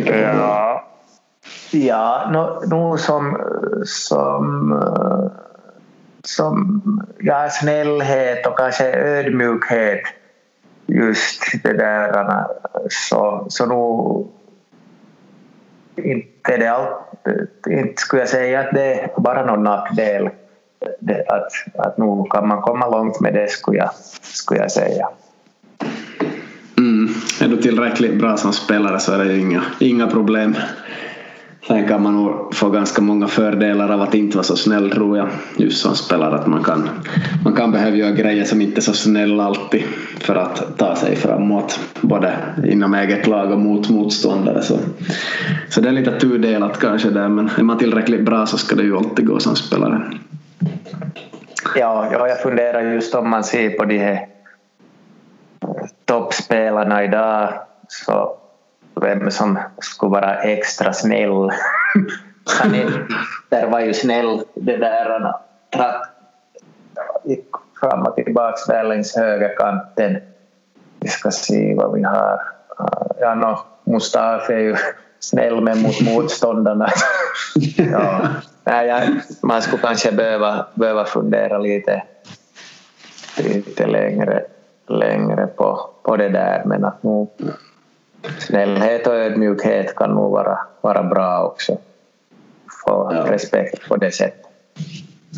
[0.07, 0.85] Ja,
[1.71, 3.39] ja no, no, som,
[3.85, 4.83] som,
[6.25, 6.83] som
[7.19, 10.01] ja, snällhet och kanske ödmjukhet
[10.87, 12.47] just det där
[12.89, 14.29] så, så nog
[15.97, 17.27] inte det allt,
[17.67, 20.31] inte skulle jag säga att det är bara någon nackdel
[21.01, 21.53] det, att,
[21.87, 23.91] att nog kan man komma långt med det skulle jag,
[24.23, 25.09] skulle jag säga.
[27.41, 30.55] Är du tillräckligt bra som spelare så är det ju inga, inga problem.
[31.67, 35.17] Sen kan man nog få ganska många fördelar av att inte vara så snäll tror
[35.17, 35.29] jag.
[35.57, 36.89] Just som spelare att man kan,
[37.45, 39.83] man kan behöva göra grejer som inte är så snälla alltid
[40.21, 41.81] för att ta sig framåt.
[42.01, 44.63] Både inom eget lag och mot motståndare.
[44.63, 44.79] Så,
[45.69, 48.83] så det är lite tudelat kanske där men är man tillräckligt bra så ska det
[48.83, 50.03] ju alltid gå som spelare.
[51.77, 54.27] Ja, ja jag funderar just om man ser på de här
[56.05, 57.53] toppspelarna idag
[57.89, 58.37] så
[59.01, 61.31] vem som skulle vara extra snäll.
[62.61, 62.73] Han
[63.49, 65.35] där var ju snäll det där
[65.75, 66.03] tratt,
[67.25, 67.47] gick
[67.81, 70.19] fram och tillbaka där längs högerkanten.
[71.01, 72.41] Vi ska se vad vi har.
[73.21, 73.59] Ja, no,
[73.93, 74.77] Mustafa är ju
[75.21, 76.89] snäll men mot motståndarna.
[77.77, 78.29] ja.
[78.65, 79.01] Ja,
[79.43, 82.03] man skulle kanske behöva, behöva fundera lite,
[83.37, 84.45] lite längre,
[84.91, 87.27] längre på, på det där men att nu
[88.39, 91.73] snällhet och ödmjukhet kan nog vara, vara bra också.
[92.85, 93.33] Få ja.
[93.33, 94.47] respekt på det sättet.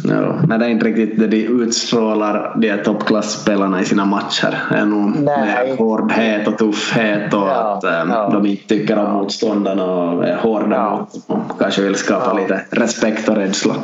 [0.05, 4.59] Ja, men det är inte riktigt det de utstrålar de här toppklassspelarna i sina matcher.
[4.71, 8.29] Det är nog mer hårdhet och tuffhet och ja, att äm, ja.
[8.33, 10.99] de inte tycker om motståndarna och är hårda ja.
[10.99, 13.75] mot och kanske vill skapa lite respekt och rädsla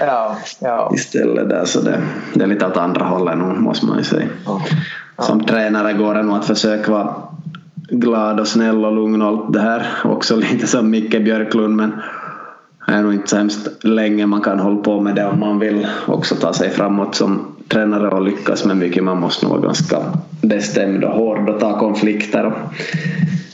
[0.00, 0.92] ja, ja.
[0.94, 1.48] istället.
[1.48, 2.02] Där, så det,
[2.34, 4.28] det är lite åt andra hållet nu måste man ju säga.
[5.18, 7.14] Som tränare går det nog att försöka vara
[7.88, 9.86] glad och snäll och lugn och allt det här.
[10.04, 11.92] Också lite som Micke Björklund men
[12.86, 15.58] det är nog inte så hemskt länge man kan hålla på med det om man
[15.58, 19.04] vill också ta sig framåt som tränare och lyckas med mycket.
[19.04, 19.98] Man måste nog vara ganska
[20.42, 22.52] bestämd och hård och ta konflikter.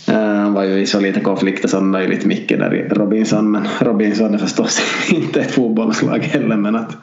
[0.06, 4.34] Han var ju i så lite konflikter som möjligt Micke där i Robinson men Robinson
[4.34, 6.96] är förstås inte ett fotbollslag heller men att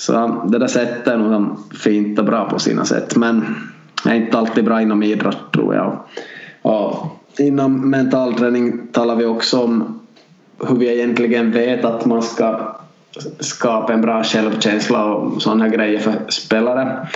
[0.00, 3.56] så det där sättet är nog fint och bra på sina sätt men
[4.04, 5.98] är inte alltid bra inom idrott tror jag.
[6.62, 7.06] Och
[7.38, 10.00] inom mental träning talar vi också om
[10.68, 12.76] hur vi egentligen vet att man ska
[13.40, 17.08] skapa en bra självkänsla och sådana grejer för spelare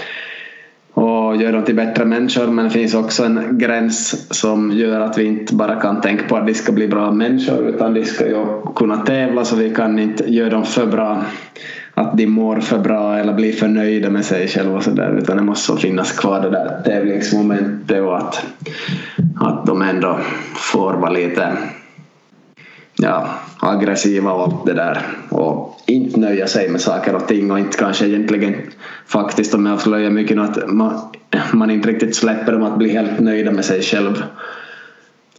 [0.94, 5.18] och gör dem till bättre människor men det finns också en gräns som gör att
[5.18, 8.26] vi inte bara kan tänka på att de ska bli bra människor utan de ska
[8.26, 8.44] ju
[8.76, 11.22] kunna tävla så vi kan inte göra dem för bra
[11.94, 15.37] att de mår för bra eller blir för nöjda med sig själva så där, utan
[15.37, 18.44] det måste finnas kvar det där tävlingsmomentet och att,
[19.40, 20.18] att de ändå
[20.54, 21.57] får vara lite
[22.96, 23.28] ja,
[23.61, 27.78] aggressiva och allt det där och inte nöja sig med saker och ting och inte
[27.78, 28.54] kanske egentligen
[29.07, 31.00] faktiskt om jag avslöjar mycket att man,
[31.52, 34.22] man inte riktigt släpper dem att bli helt nöjda med sig själv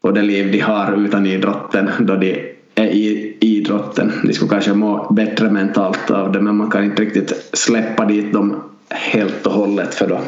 [0.01, 4.11] och det liv de har utan idrotten då de Eh, i idrotten.
[4.23, 8.33] De skulle kanske må bättre mentalt av det men man kan inte riktigt släppa dit
[8.33, 10.19] dem helt och hållet för då,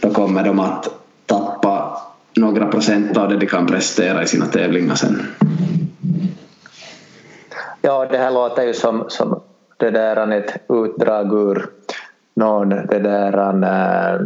[0.00, 0.88] då kommer de att
[1.26, 2.00] tappa
[2.36, 5.22] några procent av det de kan prestera i sina tävlingar sen.
[7.82, 9.40] Ja, det här låter ju som, som
[9.76, 11.66] det där ett utdrag ur
[12.34, 14.20] någon det där en, äh, eh,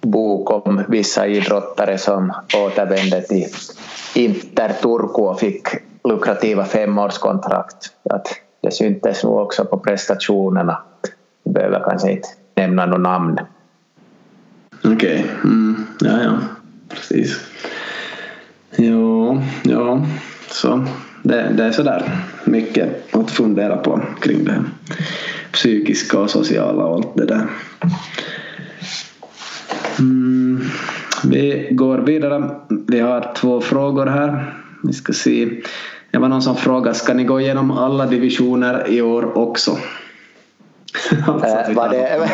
[0.00, 3.48] bok om vissa idrottare som återvände till
[4.14, 5.68] Inter Turku och fick
[6.04, 7.92] lukrativa femårskontrakt.
[8.10, 8.28] Att
[8.62, 10.78] det syntes nog också på prestationerna.
[11.42, 13.38] Jag behöver kanske inte nämna något namn.
[14.84, 15.24] Okej, okay.
[15.44, 15.86] mm.
[16.00, 16.38] ja ja,
[16.88, 17.40] precis.
[18.76, 20.06] Jo, ja,
[20.48, 20.84] så
[21.22, 22.10] det, det är sådär
[22.44, 24.64] mycket att fundera på kring det
[25.52, 27.46] psykiska och sociala och allt det där.
[29.98, 30.60] Mm.
[31.24, 32.50] Vi går vidare.
[32.68, 34.59] Vi har två frågor här.
[34.82, 35.48] Vi ska se.
[36.10, 39.70] Det var någon som frågade, ska ni gå igenom alla divisioner i år också?
[41.26, 42.28] alltså, var det,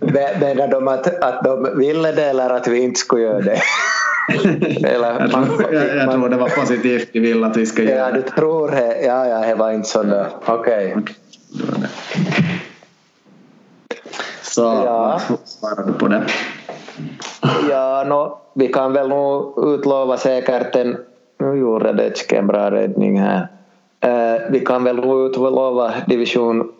[0.40, 3.60] menar de att, att de ville det eller att vi inte skulle göra det?
[4.88, 7.82] eller, jag, tror, man, jag, jag tror det var positivt de ville att vi ska
[7.82, 8.00] göra det.
[8.00, 9.02] Ja, du tror det.
[9.02, 10.26] Ja, ja, det var inte så.
[10.46, 10.96] Okej.
[10.96, 11.14] Okay.
[14.42, 15.20] Så ja.
[15.44, 16.24] svarar du på det?
[17.70, 20.96] Ja, no, vi kan väl nog utlova säkert en
[21.42, 23.48] nu gjorde Detske en bra räddning här.
[24.00, 26.72] Eh, vi kan väl utlova division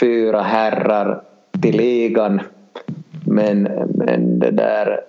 [0.00, 1.20] 4 herrar
[1.62, 2.40] till ligan
[3.26, 3.62] men,
[3.94, 5.00] men det där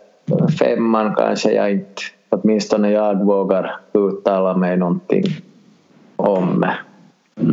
[0.60, 5.24] femman kanske jag inte, åtminstone jag vågar uttala mig någonting
[6.16, 6.66] om.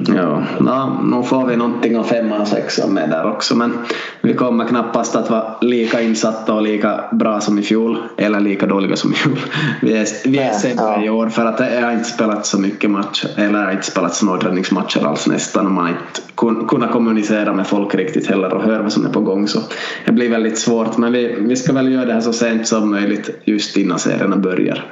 [0.06, 3.78] Ja, no, nu får vi någonting om femman och sexan med där också men
[4.20, 8.66] vi kommer knappast att vara lika insatta och lika bra som i fjol eller lika
[8.66, 9.38] dåliga som i fjol.
[9.82, 11.04] Vi är, vi är sämre ja.
[11.04, 14.22] i år för att det har inte spelat så mycket match eller har inte spelat
[14.22, 18.62] några träningsmatcher alls nästan och man har inte kunnat kommunicera med folk riktigt heller och
[18.62, 19.60] höra vad som är på gång så
[20.06, 22.90] det blir väldigt svårt men vi, vi ska väl göra det här så sent som
[22.90, 24.84] möjligt just innan serierna börjar.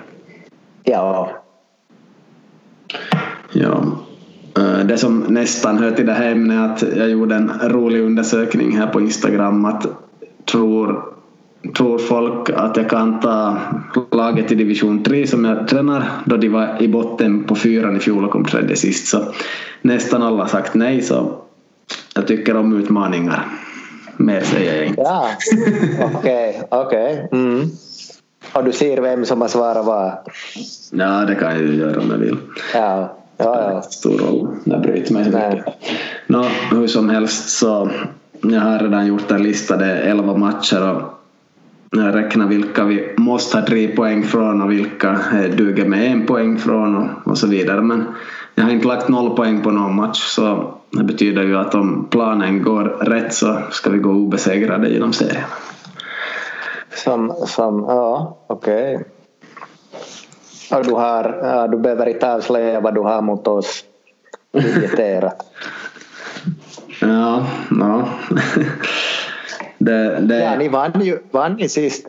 [0.84, 1.30] Ja.
[3.52, 3.84] Ja,
[4.84, 8.78] det som nästan hör till det här ämnet är att jag gjorde en rolig undersökning
[8.78, 9.86] här på Instagram att
[10.44, 11.04] tror,
[11.76, 13.56] tror folk att jag kan ta
[14.10, 18.00] laget i division 3 som jag tränar då de var i botten på fyran i
[18.00, 19.24] fjol och kom tredje sist så
[19.82, 21.32] nästan alla har sagt nej så
[22.14, 23.44] jag tycker om utmaningar.
[24.16, 25.00] Mer säger jag inte.
[25.00, 25.28] Ja,
[26.14, 27.26] okej, okay, okej.
[27.28, 27.40] Okay.
[27.40, 27.70] Mm.
[28.52, 30.12] Och du ser vem som har svarat vad?
[30.90, 32.36] Ja, det kan jag ju göra om jag vill.
[32.74, 33.16] Ja.
[33.36, 33.82] Ja, ja.
[33.82, 34.48] Stor roll.
[34.64, 35.74] Det bryter mig mycket.
[36.26, 37.90] Nå, hur som helst så
[38.40, 41.02] jag har redan gjort en lista, det är 11 matcher och
[41.90, 45.18] jag räknar vilka vi måste ha tre poäng från och vilka
[45.56, 47.82] duger med en poäng från och, och så vidare.
[47.82, 48.04] Men
[48.54, 52.06] jag har inte lagt noll poäng på någon match så det betyder ju att om
[52.10, 55.44] planen går rätt så ska vi gå obesegrade genom serien.
[56.94, 58.94] Som, som ja, okej.
[58.94, 59.15] Okay.
[60.70, 63.84] Du, har, du behöver inte avslöja vad du har mot oss
[64.52, 65.46] budgeterat.
[67.00, 68.08] ja, ja.
[69.78, 70.38] det, det...
[70.38, 72.06] Ja, ni vann ju vann ni sist.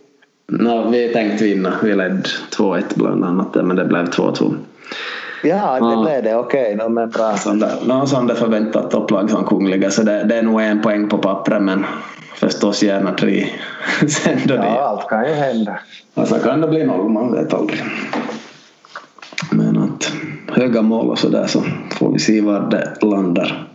[0.48, 1.74] No, vi tänkte vinna.
[1.84, 2.24] Vi ledde
[2.58, 4.56] 2-1 bland annat, men det blev 2-2.
[5.44, 6.02] Ja, det ja.
[6.02, 6.36] blev det.
[6.36, 7.38] Okej, okay, no, men bra.
[7.38, 10.82] Som det, no, som det förväntat topplag som Kungliga, så det, det är nog en
[10.82, 11.86] poäng på pappret, men
[12.36, 13.48] förstås gärna tre.
[14.08, 15.80] Sen då ja, det, allt kan ju hända.
[16.14, 17.84] Och så kan det bli noll, man vet aldrig.
[20.58, 23.70] Höga mål och sådär så får vi se var det landar.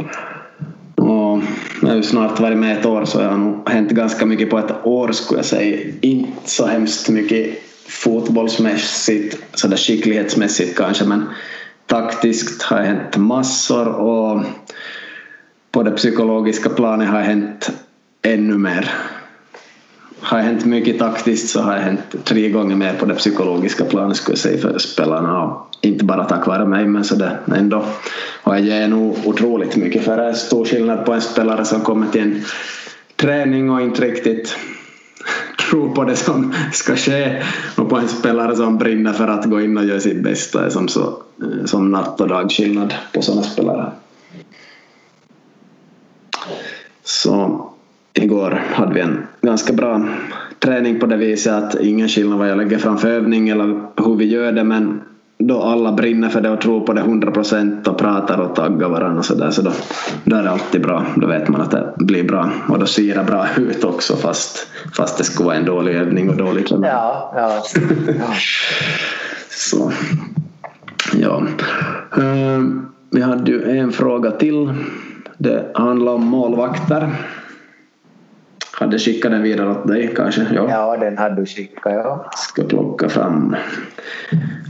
[0.97, 1.41] Och
[1.83, 4.51] jag har ju snart varit med ett år så det har nog hänt ganska mycket
[4.51, 5.93] på ett år skulle jag säga.
[6.01, 7.49] Inte så hemskt mycket
[7.89, 11.25] fotbollsmässigt, sådär skicklighetsmässigt kanske men
[11.87, 14.43] taktiskt har det hänt massor och
[15.71, 17.71] på det psykologiska planet har det hänt
[18.23, 18.91] ännu mer
[20.23, 23.85] har det hänt mycket taktiskt så har det hänt tre gånger mer på det psykologiska
[23.85, 25.43] planet skulle jag säga för spelarna.
[25.43, 27.85] Och inte bara tack vare mig men så det ändå.
[28.43, 31.81] Och jag ger nog otroligt mycket för det är stor skillnad på en spelare som
[31.81, 32.45] kommer till en
[33.17, 34.57] träning och inte riktigt
[35.71, 37.43] tror på det som ska ske
[37.77, 40.61] och på en spelare som brinner för att gå in och göra sitt bästa.
[40.61, 43.93] Det är som, så, eh, som natt och dag skillnad på sådana spelare.
[47.05, 47.72] Så
[48.15, 50.07] igår hade vi en ganska bra
[50.59, 54.25] träning på det viset att ingen skillnad vad jag lägger framför övning eller hur vi
[54.25, 55.01] gör det men
[55.39, 58.89] då alla brinner för det och tror på det 100 procent och pratar och taggar
[58.89, 59.73] varandra och sådär så då,
[60.25, 61.07] då är det alltid bra.
[61.17, 64.67] Då vet man att det blir bra och då ser det bra ut också fast,
[64.97, 66.85] fast det skulle vara en dålig övning och dålig träning.
[66.85, 67.63] Ja, ja.
[68.19, 68.35] ja.
[69.51, 69.93] så.
[71.15, 71.43] Ja.
[72.23, 74.73] Ehm, vi hade ju en fråga till.
[75.39, 77.11] Det handlar om målvakter.
[78.75, 80.47] Hade skickat den vidare åt dig kanske?
[80.55, 82.31] Ja, ja den hade du skickat ja.
[82.37, 83.57] Ska plocka fram.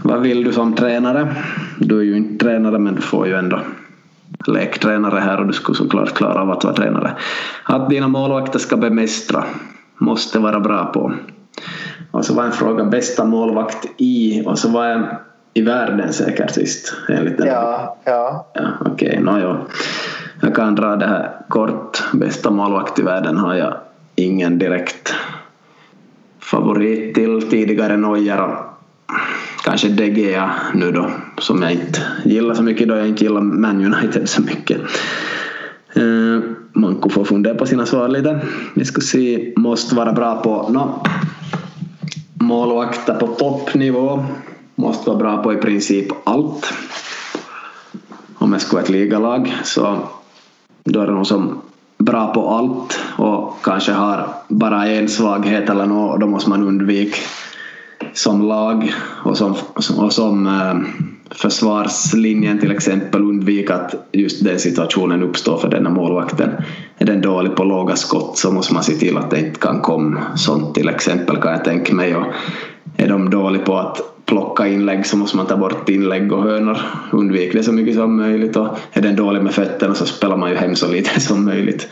[0.05, 1.35] Vad vill du som tränare?
[1.79, 3.61] Du är ju inte tränare men du får ju ändå
[4.47, 7.13] lektränare här och du skulle såklart klara av att vara tränare.
[7.65, 9.45] Att dina målvakter ska bemästra.
[9.99, 11.13] Måste vara bra på.
[12.11, 15.03] Och så var en fråga bästa målvakt i och så var jag
[15.55, 17.47] i världen säkert sist enligt den.
[17.47, 18.47] Ja, ja.
[18.55, 19.57] ja Okej, okay, no, ja.
[20.41, 22.03] Jag kan dra det här kort.
[22.13, 23.75] Bästa målvakt i världen har jag
[24.15, 25.15] ingen direkt
[26.41, 28.57] favorit till tidigare Neuer och
[29.65, 33.41] kanske De Gea nu då som jag inte gillar så mycket då jag inte gillar
[33.41, 34.81] Man United så mycket.
[35.95, 36.41] Eh,
[36.73, 38.41] man får fundera på sina svar lite.
[38.75, 41.03] Vi ska se, måste vara bra på no,
[42.35, 44.25] målvakter på toppnivå.
[44.75, 46.73] Måste vara bra på i princip allt.
[48.39, 49.99] Om jag skulle vara ett ligalag så
[50.85, 51.61] då är det nog som
[52.05, 57.17] bra på allt och kanske har bara en svaghet eller något då måste man undvika
[58.13, 58.95] som lag
[59.25, 59.55] och som,
[59.97, 66.51] och som eh, försvarslinjen till exempel undvika att just den situationen uppstår för denna målvakten.
[66.99, 69.81] Är den dålig på låga skott så måste man se till att det inte kan
[69.81, 72.17] komma sånt till exempel kan jag tänka mig.
[72.17, 72.27] Och
[73.03, 76.79] är de dåliga på att plocka inlägg så måste man ta bort inlägg och hönor.
[77.11, 80.51] Undvik det så mycket som möjligt och är den dålig med fötterna så spelar man
[80.51, 81.89] ju hem så lite som möjligt.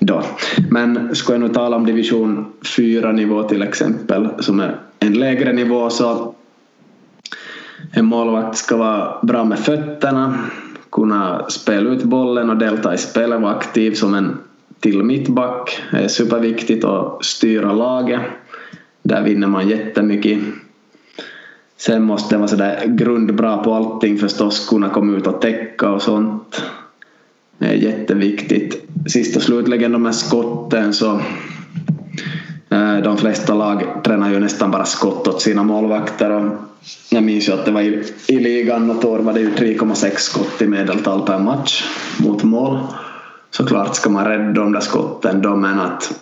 [0.00, 0.22] Då.
[0.70, 2.46] Men ska jag nu tala om division
[2.76, 6.34] 4 nivå till exempel som är en lägre nivå så
[7.92, 10.38] en målvakt ska vara bra med fötterna,
[10.92, 14.38] kunna spela ut bollen och delta i spelet, vara aktiv som en
[14.80, 18.20] till mittback är superviktigt att styra laget.
[19.02, 20.38] Där vinner man jättemycket
[21.82, 26.02] Sen måste den vara sådär grundbra på allting förstås, kunna komma ut och täcka och
[26.02, 26.62] sånt.
[27.58, 28.84] Det är jätteviktigt.
[29.06, 31.20] Sist och slutligen de här skotten så
[32.70, 36.52] eh, de flesta lag tränar ju nästan bara skott åt sina målvakter och
[37.10, 40.16] jag minns ju att det var i, i ligan något år var det ju 3,6
[40.16, 41.84] skott i medeltal per match
[42.20, 42.78] mot mål.
[43.50, 46.20] Såklart ska man rädda de där skotten då men att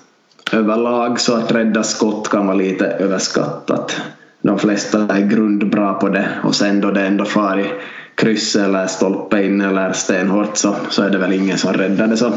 [0.53, 4.01] överlag så att rädda skott kan vara lite överskattat.
[4.43, 6.29] De flesta är grundbra på det.
[6.45, 7.67] Och sen då det ändå far i
[8.15, 12.17] kryss eller stolpe in eller stenhårt så, så är det väl ingen som räddar det.
[12.17, 12.33] Så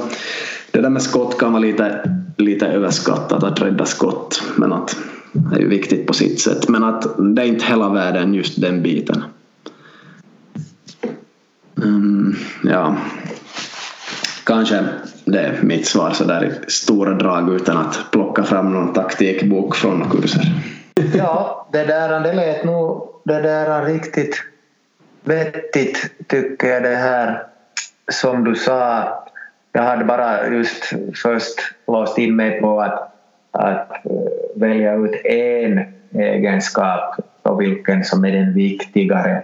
[0.72, 4.42] det där med skott kan vara lite, lite överskattat att rädda skott.
[4.56, 4.98] Men att
[5.32, 6.70] det är ju viktigt på sitt sätt.
[6.70, 7.06] Men att
[7.36, 9.24] det är inte hela världen just den biten.
[11.84, 12.96] Mm, ja,
[14.44, 14.84] kanske
[15.26, 19.76] det är mitt svar så där i stora drag utan att plocka fram någon taktikbok
[19.76, 20.44] från kurser.
[21.14, 24.44] Ja, det där det lät nog det där riktigt
[25.24, 27.44] vettigt tycker jag det här
[28.12, 29.10] som du sa.
[29.72, 33.14] Jag hade bara just först låst in mig på att,
[33.52, 34.12] att eh,
[34.56, 39.44] välja ut en egenskap och vilken som är den viktigare,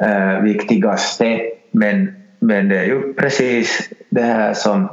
[0.00, 1.40] eh, viktigaste.
[1.70, 4.88] Men, men det är ju precis det här som,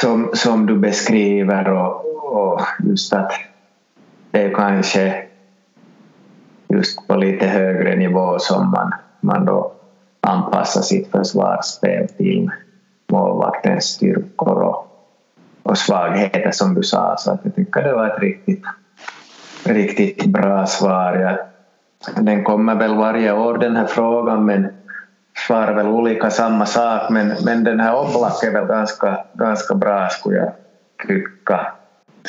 [0.00, 3.32] som, som du beskriver och, och just att
[4.30, 5.24] det är kanske
[6.68, 9.72] just på lite högre nivå som man, man då
[10.20, 12.50] anpassar sitt försvarsspel till
[13.12, 14.86] målvaktens styrkor och,
[15.62, 17.16] och svagheter som du sa.
[17.18, 18.64] Så att jag tycker det var ett riktigt,
[19.64, 21.16] riktigt bra svar.
[21.16, 21.38] Ja,
[22.22, 24.68] den kommer väl varje år den här frågan men
[25.46, 30.08] svarar väl olika samma sak men, men den här Oblak är väl ganska, ganska bra
[30.08, 30.52] skulle jag
[31.08, 31.72] tycka.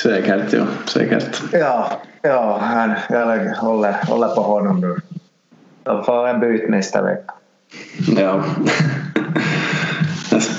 [0.01, 0.66] Säkert, ja.
[0.88, 1.41] Säkert.
[1.51, 1.91] Ja,
[2.22, 4.95] ja han, jag håller, håller på honom nu.
[5.84, 7.34] De får en byt nästa vecka.
[8.18, 8.43] Ja.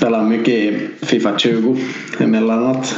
[0.05, 1.77] Spelar mycket Fifa 20
[2.19, 2.97] emellanåt.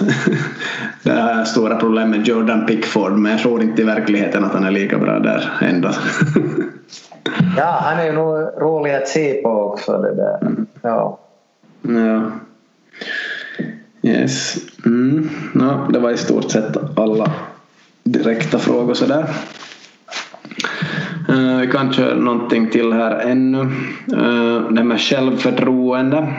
[1.03, 4.63] Det här stora problem med Jordan Pickford men jag tror inte i verkligheten att han
[4.63, 5.91] är lika bra där ändå.
[7.57, 10.01] Ja, han är nog rolig att se på också.
[10.01, 10.39] Det där.
[10.81, 11.19] Ja.
[11.81, 12.31] Ja.
[14.01, 14.57] Yes.
[14.85, 15.29] Mm.
[15.55, 17.31] Ja, det var i stort sett alla
[18.03, 19.25] direkta frågor sådär.
[21.29, 23.59] Uh, vi kan köra någonting till här ännu.
[24.13, 26.33] Uh, det med självförtroende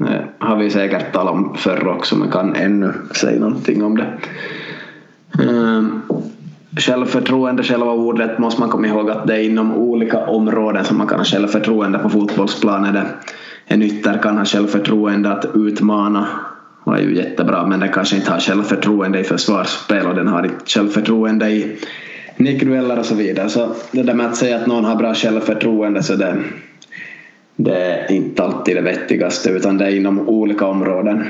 [0.00, 4.06] det har vi säkert talat om förr också men kan ännu säga någonting om det.
[5.42, 6.00] Ehm,
[6.76, 11.06] självförtroende, själva ordet måste man komma ihåg att det är inom olika områden som man
[11.06, 13.06] kan ha självförtroende på fotbollsplanen.
[13.66, 16.26] En ytter kan ha självförtroende att utmana
[16.84, 20.64] var ju jättebra men den kanske inte har självförtroende i försvarsspel och den har inte
[20.66, 21.78] självförtroende i
[22.36, 23.48] nickdueller och så vidare.
[23.48, 26.36] Så det där med att säga att någon har bra självförtroende så det,
[27.64, 31.24] det är inte alltid det vettigaste utan det är inom olika områden.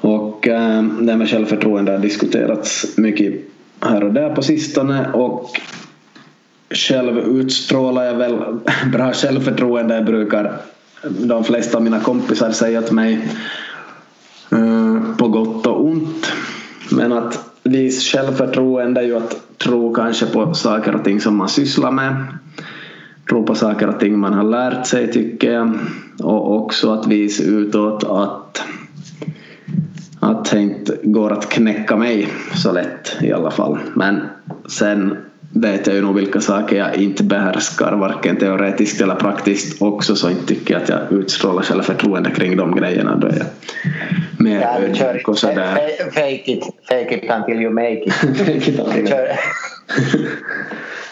[0.00, 3.34] Och eh, det med självförtroende har diskuterats mycket
[3.80, 5.50] här och där på sistone och
[6.70, 8.38] själv utstrålar jag väl
[8.92, 9.94] bra självförtroende.
[9.94, 10.56] Jag brukar
[11.02, 13.28] de flesta av mina kompisar säga till mig
[14.52, 16.32] eh, på gott och ont.
[16.90, 21.48] Men att vis självförtroende är ju att tro kanske på saker och ting som man
[21.48, 22.26] sysslar med.
[23.32, 25.78] Tro på saker och ting man har lärt sig tycker jag.
[26.22, 28.62] Och också att visa utåt att
[30.20, 33.78] att det inte går att knäcka mig så lätt i alla fall.
[33.94, 34.20] Men
[34.66, 35.16] sen
[35.52, 40.30] vet jag ju nog vilka saker jag inte behärskar varken teoretiskt eller praktiskt också så
[40.30, 43.16] inte tycker jag att jag utstrålar självförtroende kring de grejerna.
[43.16, 43.46] Då är jag
[44.38, 45.74] mer ödmjuk och sådär.
[46.12, 48.14] Fake it, fake it until you make it.
[48.38, 49.12] fake it until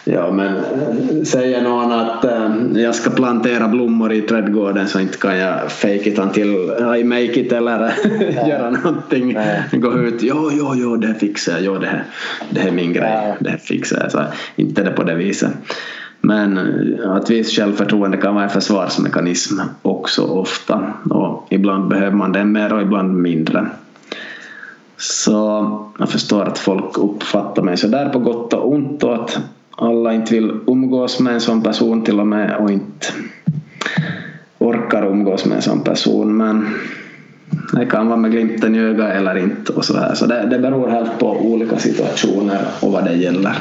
[0.05, 5.19] Ja, men eh, säger någon att äh, jag ska plantera blommor i trädgården så inte
[5.19, 7.93] kan jag fake it until I make it eller
[8.49, 9.33] göra någonting.
[9.33, 9.63] Nej.
[9.73, 12.05] Gå ut, jo, jo, jo, det fixar jag, jo, det, här,
[12.51, 13.37] det här är min grej, ja.
[13.41, 14.13] det fixar jag.
[14.13, 14.23] Så
[14.57, 15.51] inte det på det viset.
[16.21, 22.33] Men eh, att visa självförtroende kan vara en försvarsmekanism också ofta och ibland behöver man
[22.33, 23.67] den mer och ibland mindre.
[24.97, 29.41] Så jag förstår att folk uppfattar mig så där på gott och ont och att
[29.81, 33.07] alla inte vill umgås med en sån person till och med och inte
[34.59, 36.75] orkar umgås med en sån person men
[37.73, 40.15] det kan vara med glimten i ögat eller inte och så här.
[40.15, 43.57] Så det, det beror helt på olika situationer och vad det gäller.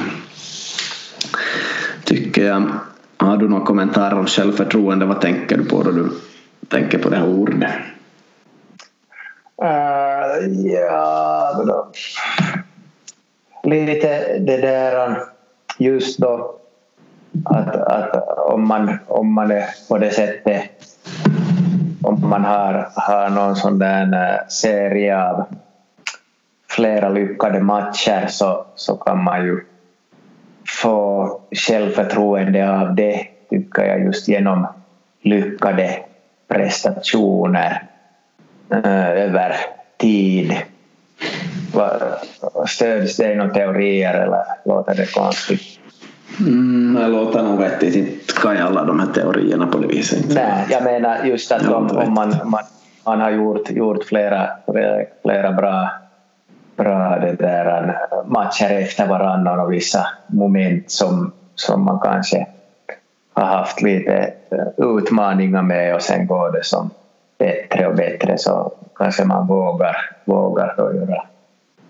[2.03, 2.63] Tycker jag.
[3.17, 5.05] Har du någon kommentar om självförtroende?
[5.05, 6.09] Vad tänker du på då du
[6.67, 7.71] tänker på det här ordet?
[9.63, 11.91] Uh, ja, då.
[13.63, 15.17] lite det där
[15.79, 16.55] just då
[17.45, 20.69] att, att om, man, om man är på det sättet
[22.01, 25.45] om man har, har någon sån där eh, serie av
[26.69, 29.59] flera lyckade matcher så, så kan man ju
[30.83, 34.67] få självförtroende av det tycker jag just genom
[35.21, 35.99] lyckade
[36.47, 37.83] prestationer
[38.69, 39.55] eh, över
[39.97, 40.53] tid.
[42.67, 45.61] Stöds det i några teorier eller låter det konstigt?
[46.39, 47.95] Mm, det låter nog vettigt.
[47.95, 50.25] Inte kan jag alla de här teorierna på det viset.
[50.35, 52.63] Nej, jag menar just att om, om man, man,
[53.05, 54.49] man, har gjort, gjort flera,
[55.21, 55.89] flera bra,
[56.75, 62.47] bra det där, matcher efter varandra och vissa moment som, som man kanske
[63.33, 64.33] har haft lite
[64.77, 66.89] utmaningar med och sen går det som
[67.39, 71.23] bättre och bättre så kanske man vågar, vågar då göra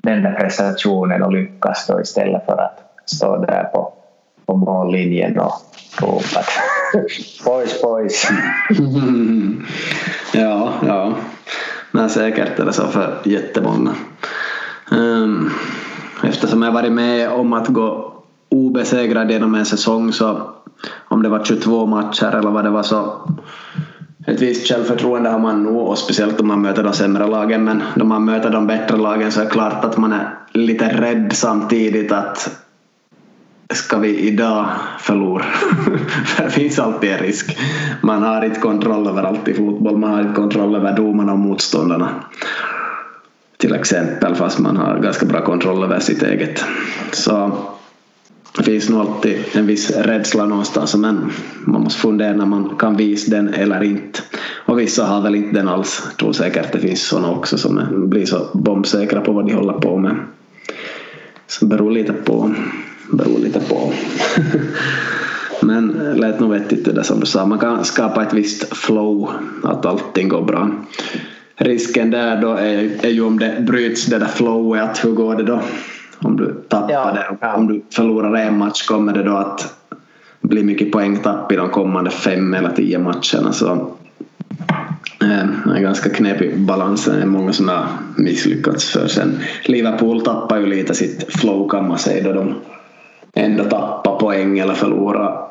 [0.02, 3.94] den där prestationen och lyckas då istället för att stå där på,
[4.46, 5.54] på mållinjen och
[6.02, 6.44] ropa
[7.46, 8.28] boys boys.
[10.34, 11.14] ja, ja.
[11.92, 13.92] Men säkert är det så för jättemånga.
[14.92, 15.52] Um,
[16.24, 18.14] eftersom jag varit med om att gå
[18.50, 20.42] obesegrad genom en säsong så
[21.08, 23.30] om det var 22 matcher eller vad det var så
[24.28, 27.84] ett visst självförtroende har man nog och speciellt om man möter de sämre lagen men
[27.96, 31.32] då man möter de bättre lagen så är det klart att man är lite rädd
[31.34, 32.66] samtidigt att
[33.74, 34.66] ska vi idag
[35.00, 35.44] förlora?
[36.26, 37.58] För det finns alltid en risk.
[38.02, 41.40] Man har inte kontroll över allt i fotboll, man har inte kontroll över domarna och
[41.40, 42.10] motståndarna.
[43.58, 46.66] Till exempel fast man har ganska bra kontroll över sitt eget.
[47.12, 47.52] Så
[48.58, 51.32] det finns nog alltid en viss rädsla någonstans men
[51.66, 54.20] man måste fundera när man kan visa den eller inte.
[54.66, 56.02] Och vissa har väl inte den alls.
[56.06, 59.74] Jag tror säkert det finns sådana också som blir så bombsäkra på vad de håller
[59.74, 60.16] på med.
[61.48, 62.56] Så det beror lite på.
[63.12, 63.94] Beror lite på.
[65.62, 67.46] Men lät nog vettigt det där som du sa.
[67.46, 69.30] Man kan skapa ett visst flow,
[69.64, 70.72] att allting går bra.
[71.56, 75.36] Risken där då är, är ju om det bryts det där flowet, att hur går
[75.36, 75.62] det då?
[76.22, 77.54] Om du tappar Ja, det, ja.
[77.54, 79.76] om du förlorar en match kommer det då att
[80.42, 83.52] bli mycket poängtapp i de kommande fem eller tio matcherna.
[83.52, 83.72] Så
[85.22, 87.06] eh, det är ganska knepig balans.
[87.06, 89.40] Det är många som har misslyckats för sen.
[89.66, 92.56] Liverpool tappar ju lite sitt flow kan man säga då de
[93.34, 95.50] ändå tappar poäng eller förlorar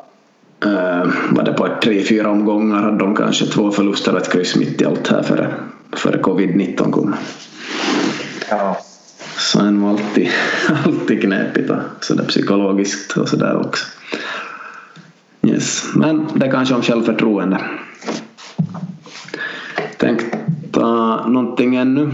[0.65, 4.57] eh, var det på tre, fyra omgångar hade de kanske två förluster och ett kryss
[4.57, 5.55] mitt i allt här före,
[5.97, 7.15] före covid-19 kom.
[8.51, 8.77] Ja.
[9.39, 10.31] Så det var nog alltid,
[10.85, 13.87] alltid knepigt och sådär psykologiskt och sådär också.
[15.43, 15.85] Yes.
[15.95, 17.61] Men det är kanske om självförtroende.
[19.97, 20.21] Tänk
[20.73, 22.11] ta någonting ännu.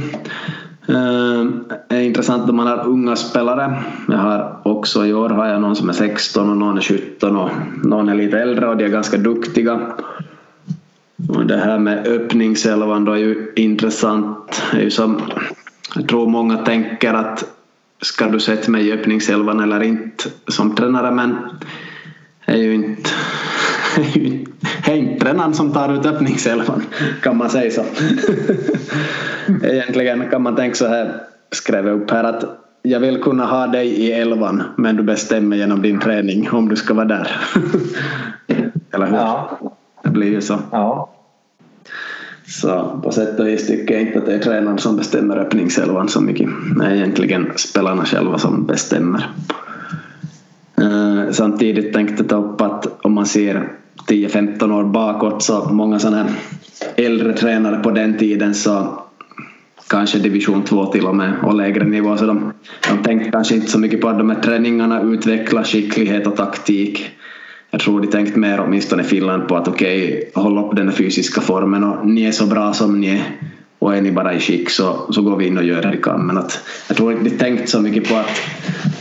[1.88, 3.82] Det är intressant om man har unga spelare.
[4.08, 7.36] Jag har också i år har jag någon som är 16 och någon är 17
[7.36, 7.50] och
[7.84, 9.80] någon är lite äldre och de är ganska duktiga.
[11.28, 14.62] Och det här med öppningselvan då är ju intressant.
[14.72, 15.20] Det är ju som,
[15.94, 17.44] jag tror många tänker att
[18.02, 21.36] ska du sätta mig i öppningselvan eller inte som tränare men
[22.46, 23.10] det är ju inte
[24.84, 26.82] det är inte tränaren som tar ut öppningselvan
[27.22, 27.84] kan man säga så.
[29.62, 32.44] Egentligen kan man tänka så här, skrev jag upp här att
[32.82, 36.76] jag vill kunna ha dig i elvan men du bestämmer genom din träning om du
[36.76, 37.36] ska vara där.
[38.92, 39.16] Eller hur?
[39.16, 39.58] Ja.
[40.02, 40.58] Det blir ju så.
[40.70, 41.13] Ja.
[42.60, 46.08] Så på sätt och vis tycker jag inte att det är tränaren som bestämmer öppningselvan
[46.08, 46.48] så mycket.
[46.78, 49.30] Det är egentligen spelarna själva som bestämmer.
[50.78, 53.68] Äh, Samtidigt tänkte jag ta upp att om man ser
[54.08, 56.30] 10-15 år bakåt så många sådana här
[56.96, 58.98] äldre tränare på den tiden så
[59.88, 62.52] kanske division 2 till och med och lägre nivå så de,
[62.90, 67.10] de tänkte kanske inte så mycket på att de här träningarna utvecklar skicklighet och taktik
[67.74, 71.40] jag tror de tänkt mer åtminstone i Finland på att okej, håll upp den fysiska
[71.40, 73.22] formen och ni är så bra som ni är
[73.78, 75.96] och är ni bara i skick så, så går vi in och gör det vi
[75.96, 76.26] kan.
[76.26, 78.40] Men att, jag tror inte de tänkt så mycket på att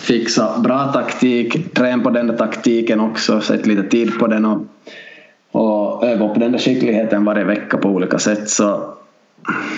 [0.02, 4.62] fixa bra taktik, träna på den där taktiken också, sätta lite tid på den och,
[5.52, 8.50] och öva på den där skickligheten varje vecka på olika sätt.
[8.50, 8.94] Så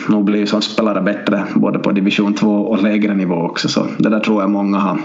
[0.10, 3.68] nog blir ju som spelare bättre både på division 2 och lägre nivå också.
[3.68, 5.00] Så det där tror jag många har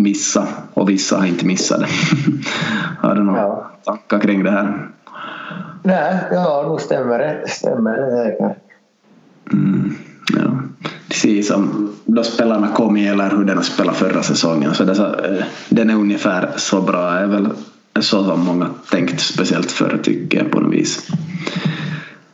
[0.00, 1.86] missat och vissa har inte missat det.
[3.08, 3.70] har du några Ja.
[3.84, 4.88] tankar kring det här?
[5.82, 7.48] Nej, ja, nu stämmer det.
[7.48, 8.54] Stämmer det.
[9.52, 9.94] Mm,
[10.36, 10.62] ja.
[11.08, 14.74] Precis som då spelarna kom i eller hur den spelat förra säsongen.
[14.74, 17.10] Så så, eh, den är ungefär så bra.
[17.12, 17.48] är väl
[18.00, 21.08] så som många tänkt speciellt förr tycker jag på något vis.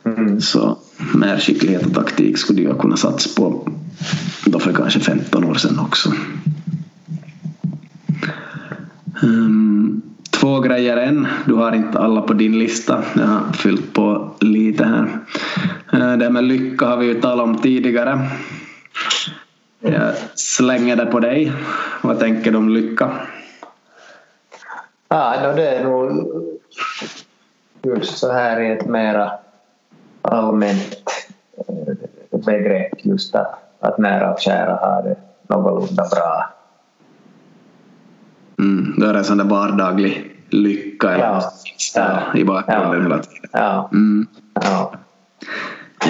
[0.05, 0.41] Mm.
[0.41, 0.77] Så
[1.13, 3.67] mer skicklighet och taktik skulle jag kunna satsa på
[4.45, 6.11] då för kanske 15 år sedan också.
[9.23, 10.01] Um,
[10.31, 11.27] två grejer än.
[11.45, 13.03] Du har inte alla på din lista.
[13.15, 15.19] Jag har fyllt på lite här.
[15.93, 18.29] Uh, det med lycka har vi ju talat om tidigare.
[19.79, 21.51] Jag slänger det på dig.
[22.01, 23.11] Vad tänker du om lycka?
[25.09, 26.27] Ja, no, det är nog
[27.81, 29.31] just så här i ett mera
[30.21, 31.05] allmänt
[31.67, 35.15] eh, begrepp just att, att nära och kära har det
[35.47, 36.53] någorlunda bra.
[38.63, 41.41] Mm, då är det en sån där vardaglig lycka eller
[41.95, 42.19] Ja.
[42.35, 43.01] i bakgrunden Ja.
[43.03, 43.49] hela tiden.
[43.51, 44.27] Ja, Mm.
[44.53, 44.93] ja,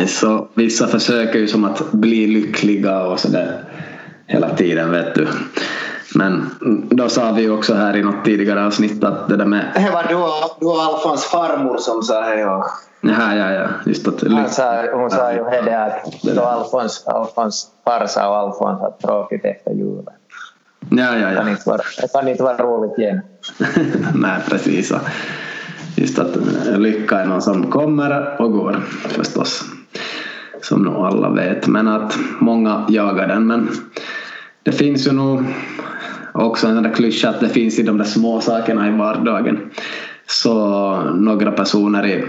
[0.08, 3.64] Så vissa försöker ju som att bli lyckliga och sådär
[4.28, 5.28] hela tiden vet du.
[6.16, 6.50] Men
[6.90, 9.90] då sa vi ju också här i något tidigare avsnitt att det där med Det
[9.94, 12.40] var du och, du och Alfons farmor som sa det.
[12.40, 12.66] Ja.
[13.02, 13.68] Ja, ja, ja.
[13.86, 16.42] Just att Han sa, hon sa ju det att då.
[16.42, 20.06] Alfons, Alfons farsa och Alfons har tråkigt efter julen.
[20.90, 21.52] Ja, ja, Det kan ja.
[21.52, 23.22] inte vara, det kan inte vara roligt igen.
[24.16, 24.94] Nej, precis.
[25.96, 26.38] Just att
[26.78, 29.64] lycka är någon som kommer och går förstås.
[30.62, 31.68] Som nog alla vet.
[31.68, 33.48] Men att många jagar den.
[33.48, 33.70] Men
[34.64, 35.44] det finns ju nog
[36.32, 39.60] också en där klyscha att det finns i de där små sakerna i vardagen.
[40.28, 40.54] Så
[41.02, 42.26] några personer i,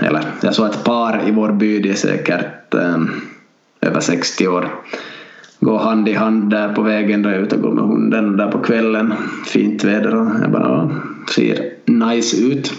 [0.00, 2.98] eller jag såg ett par i vår by, de är säkert eh,
[3.80, 4.68] över 60 år.
[5.64, 8.36] Gå hand i hand där på vägen där jag är ute och går med hunden
[8.36, 9.14] där på kvällen.
[9.46, 10.90] Fint väder och jag bara
[11.34, 12.72] ser nice ut.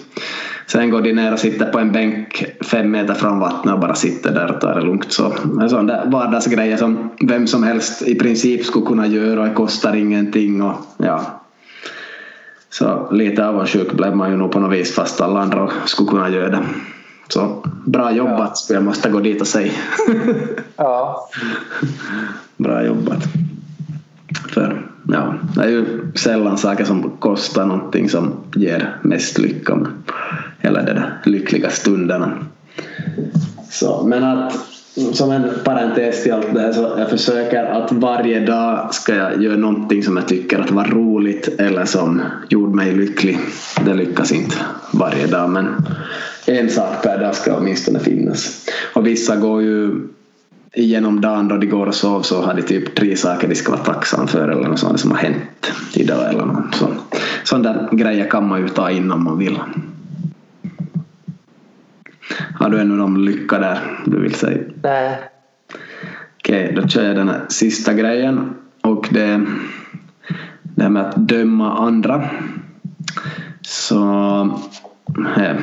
[0.67, 3.95] Sen går de ner och sitter på en bänk fem meter från vattnet och bara
[3.95, 5.11] sitter där och tar det lugnt.
[5.11, 9.47] Så en sån där vardagsgrejer som vem som helst i princip skulle kunna göra och
[9.47, 10.61] det kostar ingenting.
[10.61, 11.41] Och, ja.
[12.69, 16.29] Så lite avundsjuk blev man ju nog på något vis fast alla andra skulle kunna
[16.29, 16.63] göra det.
[17.30, 19.73] Så bra jobbat skulle jag måste gå dit och säga.
[20.78, 21.30] Ja,
[22.57, 23.23] Bra jobbat.
[24.49, 29.88] För ja, det är ju sällan saker som kostar någonting som ger mest lycka.
[30.61, 32.38] Eller de där lyckliga stunderna.
[33.69, 34.53] Så, men att
[35.14, 39.43] som en parentes till allt det här så jag försöker att varje dag ska jag
[39.43, 43.39] göra någonting som jag tycker att var roligt eller som gjorde mig lycklig.
[43.86, 44.56] Det lyckas inte
[44.93, 45.68] varje dag men
[46.46, 48.66] en sak per dag ska åtminstone finnas.
[48.93, 50.08] Och vissa går ju
[50.76, 53.72] genom dagen då de går och sover så har de typ tre saker de ska
[53.72, 57.16] vara tacksamma för eller något sånt som har hänt idag eller något sånt.
[57.43, 59.60] Sådana grejer kan man ju ta in om man vill.
[62.59, 64.63] Har du ännu någon lycka där du vill säga?
[64.84, 65.19] Nej.
[66.39, 69.45] Okej, då kör jag den här sista grejen och det,
[70.63, 72.30] det här med att döma andra.
[73.61, 74.59] Så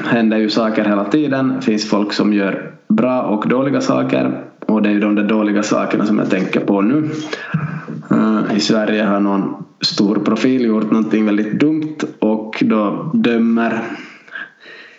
[0.05, 1.53] händer ju saker hela tiden.
[1.57, 5.29] Det finns folk som gör bra och dåliga saker och det är ju de där
[5.29, 7.11] dåliga sakerna som jag tänker på nu.
[8.11, 13.83] Eh, I Sverige har någon stor profil gjort någonting väldigt dumt och då dömer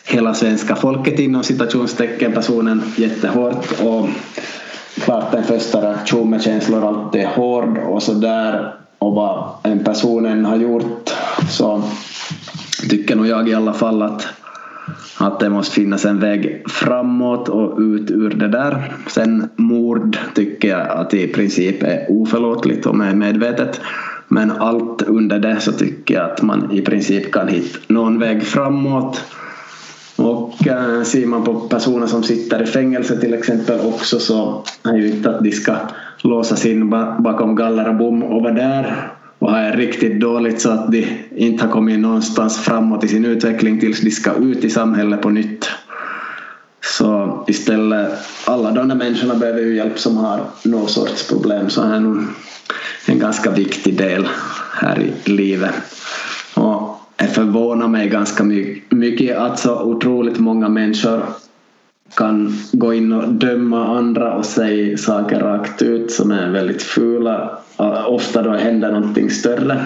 [0.04, 4.08] hela svenska folket inom citationstecken personen jättehårt och
[5.04, 10.26] klart den första reaktionen med känslor alltid är hård och sådär och vad en person
[10.26, 11.10] än har gjort
[11.50, 11.84] så
[12.90, 14.28] tycker nog jag i alla fall att
[15.18, 18.94] att det måste finnas en väg framåt och ut ur det där.
[19.08, 23.82] Sen mord tycker jag att i princip är oförlåtligt om är medvetet.
[24.28, 28.44] Men allt under det så tycker jag att man i princip kan hitta någon väg
[28.44, 29.22] framåt.
[30.24, 34.94] Och äh, ser man på personer som sitter i fängelse till exempel också så är
[34.94, 35.76] ju inte att de ska
[36.22, 40.92] låsas in bakom galler och bom och vara där och har riktigt dåligt så att
[40.92, 45.22] de inte har kommit någonstans framåt i sin utveckling tills de ska ut i samhället
[45.22, 45.70] på nytt.
[46.82, 48.12] Så istället,
[48.46, 52.18] alla de där människorna behöver ju hjälp som har någon sorts problem så är nog
[53.06, 54.28] en ganska viktig del
[54.74, 55.74] här i livet.
[57.16, 58.44] Det förvånar mig ganska
[58.90, 61.24] mycket att så otroligt många människor
[62.16, 67.58] kan gå in och döma andra och säga saker rakt ut som är väldigt fula.
[68.08, 69.86] Ofta då händer någonting större.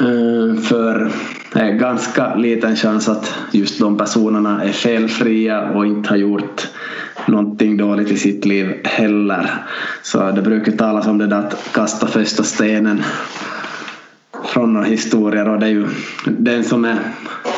[0.00, 1.10] Eh, för
[1.52, 6.68] det är ganska liten chans att just de personerna är felfria och inte har gjort
[7.26, 9.50] någonting dåligt i sitt liv heller.
[10.02, 13.02] Så det brukar talas om det där att kasta första stenen
[14.44, 15.86] från några historier och det är ju
[16.24, 16.98] den som är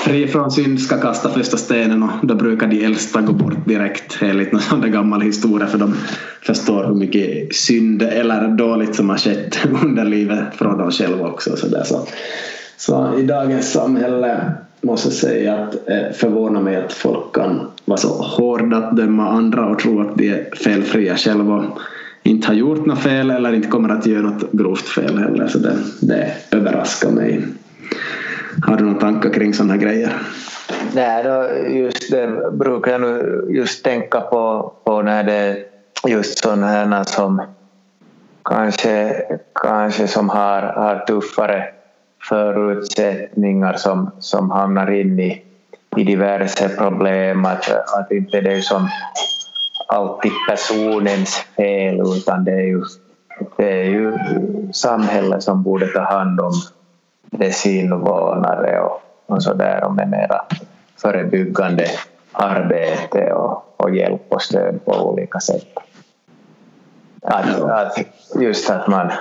[0.05, 4.19] fri från synd ska kasta första stenen och då brukar de äldsta gå bort direkt
[4.21, 5.95] enligt någon sån gammal historia för de
[6.43, 11.57] förstår hur mycket synd eller dåligt som har skett under livet från dem själva också.
[11.57, 12.07] Så, där, så.
[12.77, 17.99] så i dagens samhälle måste jag säga att det förvånar mig att folk kan vara
[17.99, 21.65] så hårda att döma andra och tro att de är felfria själva
[22.23, 25.47] inte har gjort något fel eller inte kommer att göra något grovt fel heller.
[25.47, 27.45] Så det, det överraskar mig.
[28.67, 30.13] Har du några tankar kring sådana grejer?
[30.95, 35.57] Nej, då just det brukar jag nu just tänka på, på när det är
[36.09, 37.43] just sådana här som
[38.45, 39.23] kanske,
[39.55, 41.65] kanske som har, har tuffare
[42.29, 45.43] förutsättningar som, som hamnar in i,
[45.97, 47.45] i diverse problem.
[47.45, 48.89] Att, att inte det är som
[49.89, 52.85] alltid personens fel utan det är ju,
[53.57, 54.19] det är ju
[54.73, 56.53] samhället som borde ta hand om
[57.21, 60.45] dess invånare och, och så där och med mera
[60.97, 61.87] förebyggande
[62.33, 65.69] arbete och, och hjälp och stöd på olika sätt.
[67.23, 67.99] Att, att
[68.41, 69.13] just att man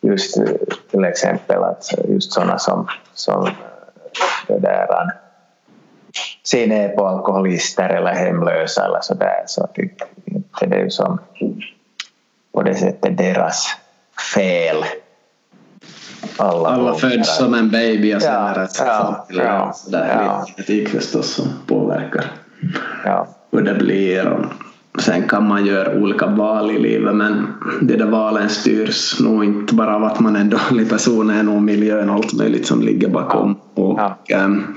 [0.00, 0.40] just
[0.90, 3.48] till exempel att just sådana som, som
[4.46, 4.86] det där
[6.44, 9.74] ser ner på alkoholister eller hemlösa eller sådär så att
[10.60, 11.18] det är ju som
[12.52, 13.66] på det sättet deras
[14.34, 14.76] fel.
[16.36, 20.46] Alla, Alla föds som en baby och sen ja, är det ja, ja, sådär ja.
[20.46, 22.24] genetik förstås som påverkar
[23.04, 23.26] ja.
[23.50, 24.48] hur det blir.
[24.98, 27.46] Sen kan man göra olika val i livet men
[27.80, 31.34] de där valen styrs nog inte bara av att man är en dålig person, det
[31.34, 33.56] är nog miljön och allt möjligt som ligger bakom.
[33.74, 34.16] Och, ja.
[34.28, 34.76] Ähm,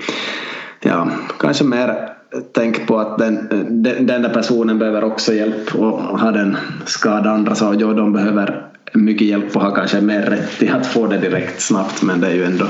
[0.79, 2.09] ja, kanske mer
[2.51, 7.29] tänk på att den, den, den där personen behöver också hjälp och har den skada
[7.29, 11.07] andra så ja, de behöver mycket hjälp och har kanske mer rätt till att få
[11.07, 12.67] det direkt snabbt men det är ju ändå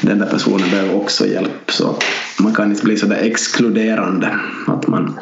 [0.00, 1.96] den där personen behöver också hjälp så
[2.40, 5.20] man kan inte bli så där exkluderande att man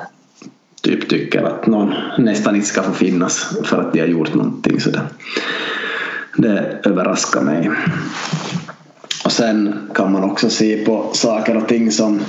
[0.82, 4.80] typ tycker att någon nästan inte ska få finnas för att de har gjort någonting
[4.80, 5.02] sådär.
[6.36, 7.70] det överraskar mig.
[9.30, 12.20] Och sen kan man också se på saker och ting som,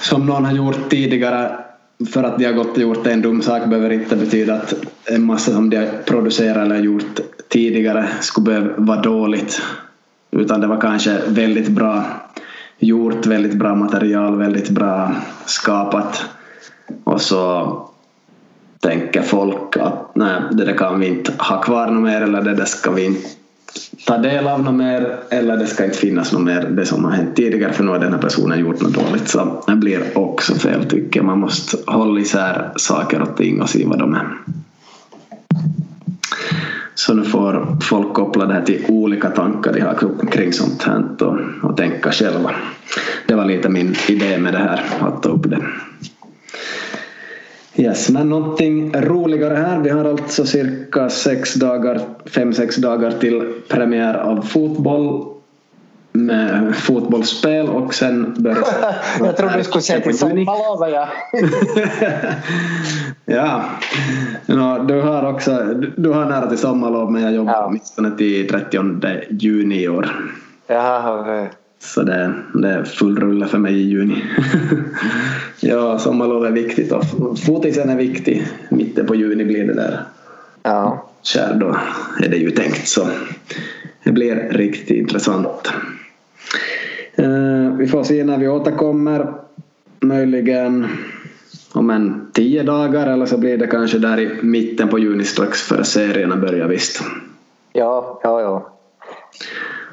[0.00, 1.52] som någon har gjort tidigare
[2.12, 4.74] för att de har gått och gjort en dum sak behöver inte betyda att
[5.04, 9.62] en massa som de har producerat eller gjort tidigare skulle behöva vara dåligt.
[10.30, 12.04] Utan det var kanske väldigt bra
[12.78, 15.12] gjort, väldigt bra material, väldigt bra
[15.46, 16.24] skapat.
[17.04, 17.78] Och så
[18.80, 22.54] tänker folk att nej, det där kan vi inte ha kvar något mer eller det
[22.54, 23.43] där ska vi inte
[24.06, 27.12] ta del av något mer eller det ska inte finnas något mer det som har
[27.12, 30.54] hänt tidigare för nu har den här personen gjort något dåligt så det blir också
[30.54, 31.26] fel tycker jag.
[31.26, 34.28] Man måste hålla isär saker och ting och se vad de är.
[36.94, 41.22] Så nu får folk koppla det här till olika tankar de har kring sånt här
[41.22, 42.50] och, och tänka själva.
[43.26, 45.62] Det var lite min idé med det här, att ta upp det.
[47.76, 49.78] Yes, men någonting roligare här.
[49.78, 55.34] Vi har alltså cirka sex dagar, fem, sex dagar till premiär av fotboll
[56.12, 58.64] med fotbollsspel och sen börjar...
[59.20, 61.08] jag trodde du skulle säga till sommarlovet ja.
[63.34, 63.64] ja.
[64.46, 65.64] No, du har också
[65.96, 67.66] du har nära till sommarlov men jag jobbar ja.
[67.68, 68.80] åtminstone till 30
[69.30, 70.08] juni i år.
[70.66, 71.42] Jaha, okej.
[71.42, 71.63] Okay.
[71.84, 74.24] Så det, det är full rulle för mig i juni.
[75.60, 77.04] ja, sommarlov är viktigt och
[77.38, 78.46] fotisen är viktig.
[78.68, 80.00] Mitten på juni blir det där.
[80.62, 81.10] Ja.
[81.22, 81.76] Kär då
[82.24, 83.08] är det ju tänkt så
[84.04, 85.72] det blir riktigt intressant.
[87.18, 89.32] Uh, vi får se när vi återkommer.
[90.00, 90.86] Möjligen
[91.72, 95.62] om en tio dagar eller så blir det kanske där i mitten på juni strax
[95.62, 97.02] före serierna börjar visst.
[97.72, 98.70] Ja, ja, ja.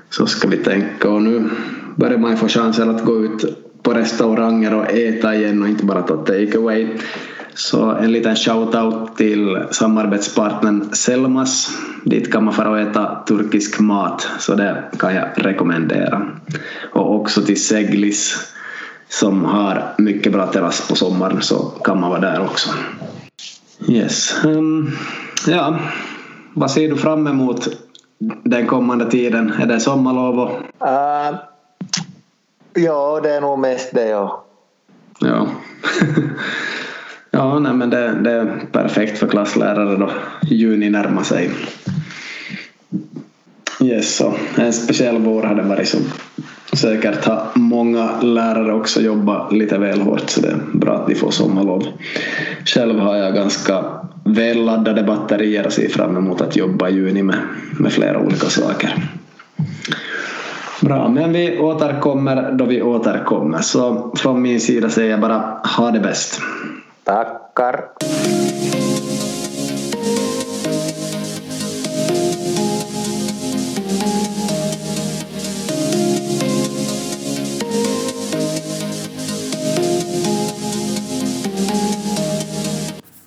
[0.10, 1.50] Så ska vi tänka och nu
[1.96, 3.46] börjar man få chansen att gå ut
[3.84, 6.88] på restauranger och äta igen och inte bara ta take away.
[7.54, 11.78] Så en liten shout-out till samarbetspartnern Selmas.
[12.06, 16.28] Dit kan man fara och äta turkisk mat, så det kan jag rekommendera.
[16.94, 18.54] Och också till Seglis
[19.10, 22.70] som har mycket bra terrass på sommaren så kan man vara där också.
[23.88, 24.46] Yes.
[24.46, 24.92] Um,
[25.48, 25.80] ja,
[26.54, 27.68] vad ser du fram emot
[28.44, 29.54] den kommande tiden?
[29.60, 30.40] Är det sommarlov?
[30.40, 30.50] Och...
[30.50, 31.51] Uh,
[32.74, 34.44] ja, det är nog mest det ja.
[35.20, 35.48] Ja.
[37.32, 40.12] ja, nej men det, det, är perfekt för klasslärare då
[40.42, 41.52] juni närmar sig.
[43.82, 46.00] Yes, så en speciell vår hade varit som
[46.74, 51.16] säkert har många lärare också jobbat lite väl hårt så det är bra att de
[51.16, 51.88] får sommarlov.
[52.66, 53.84] Själv har jag ganska
[54.24, 57.40] välladdade batterier och ser fram emot att jobba i juni med,
[57.80, 59.10] med flera olika saker.
[60.82, 63.62] Bra, men vi återkommer då vi återkommer.
[63.62, 66.42] Så från min sida säger jag bara ha det bäst.
[67.04, 67.86] Tackar.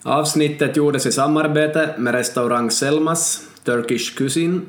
[0.02, 4.60] Avsnittet gjordes i samarbete med restaurang Selmas, Turkish Cuisine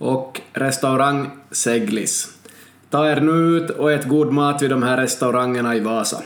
[0.00, 2.28] och restaurang Seglis.
[2.90, 6.22] Ta er nu ut och ät god mat vid de här restaurangerna i Vasa.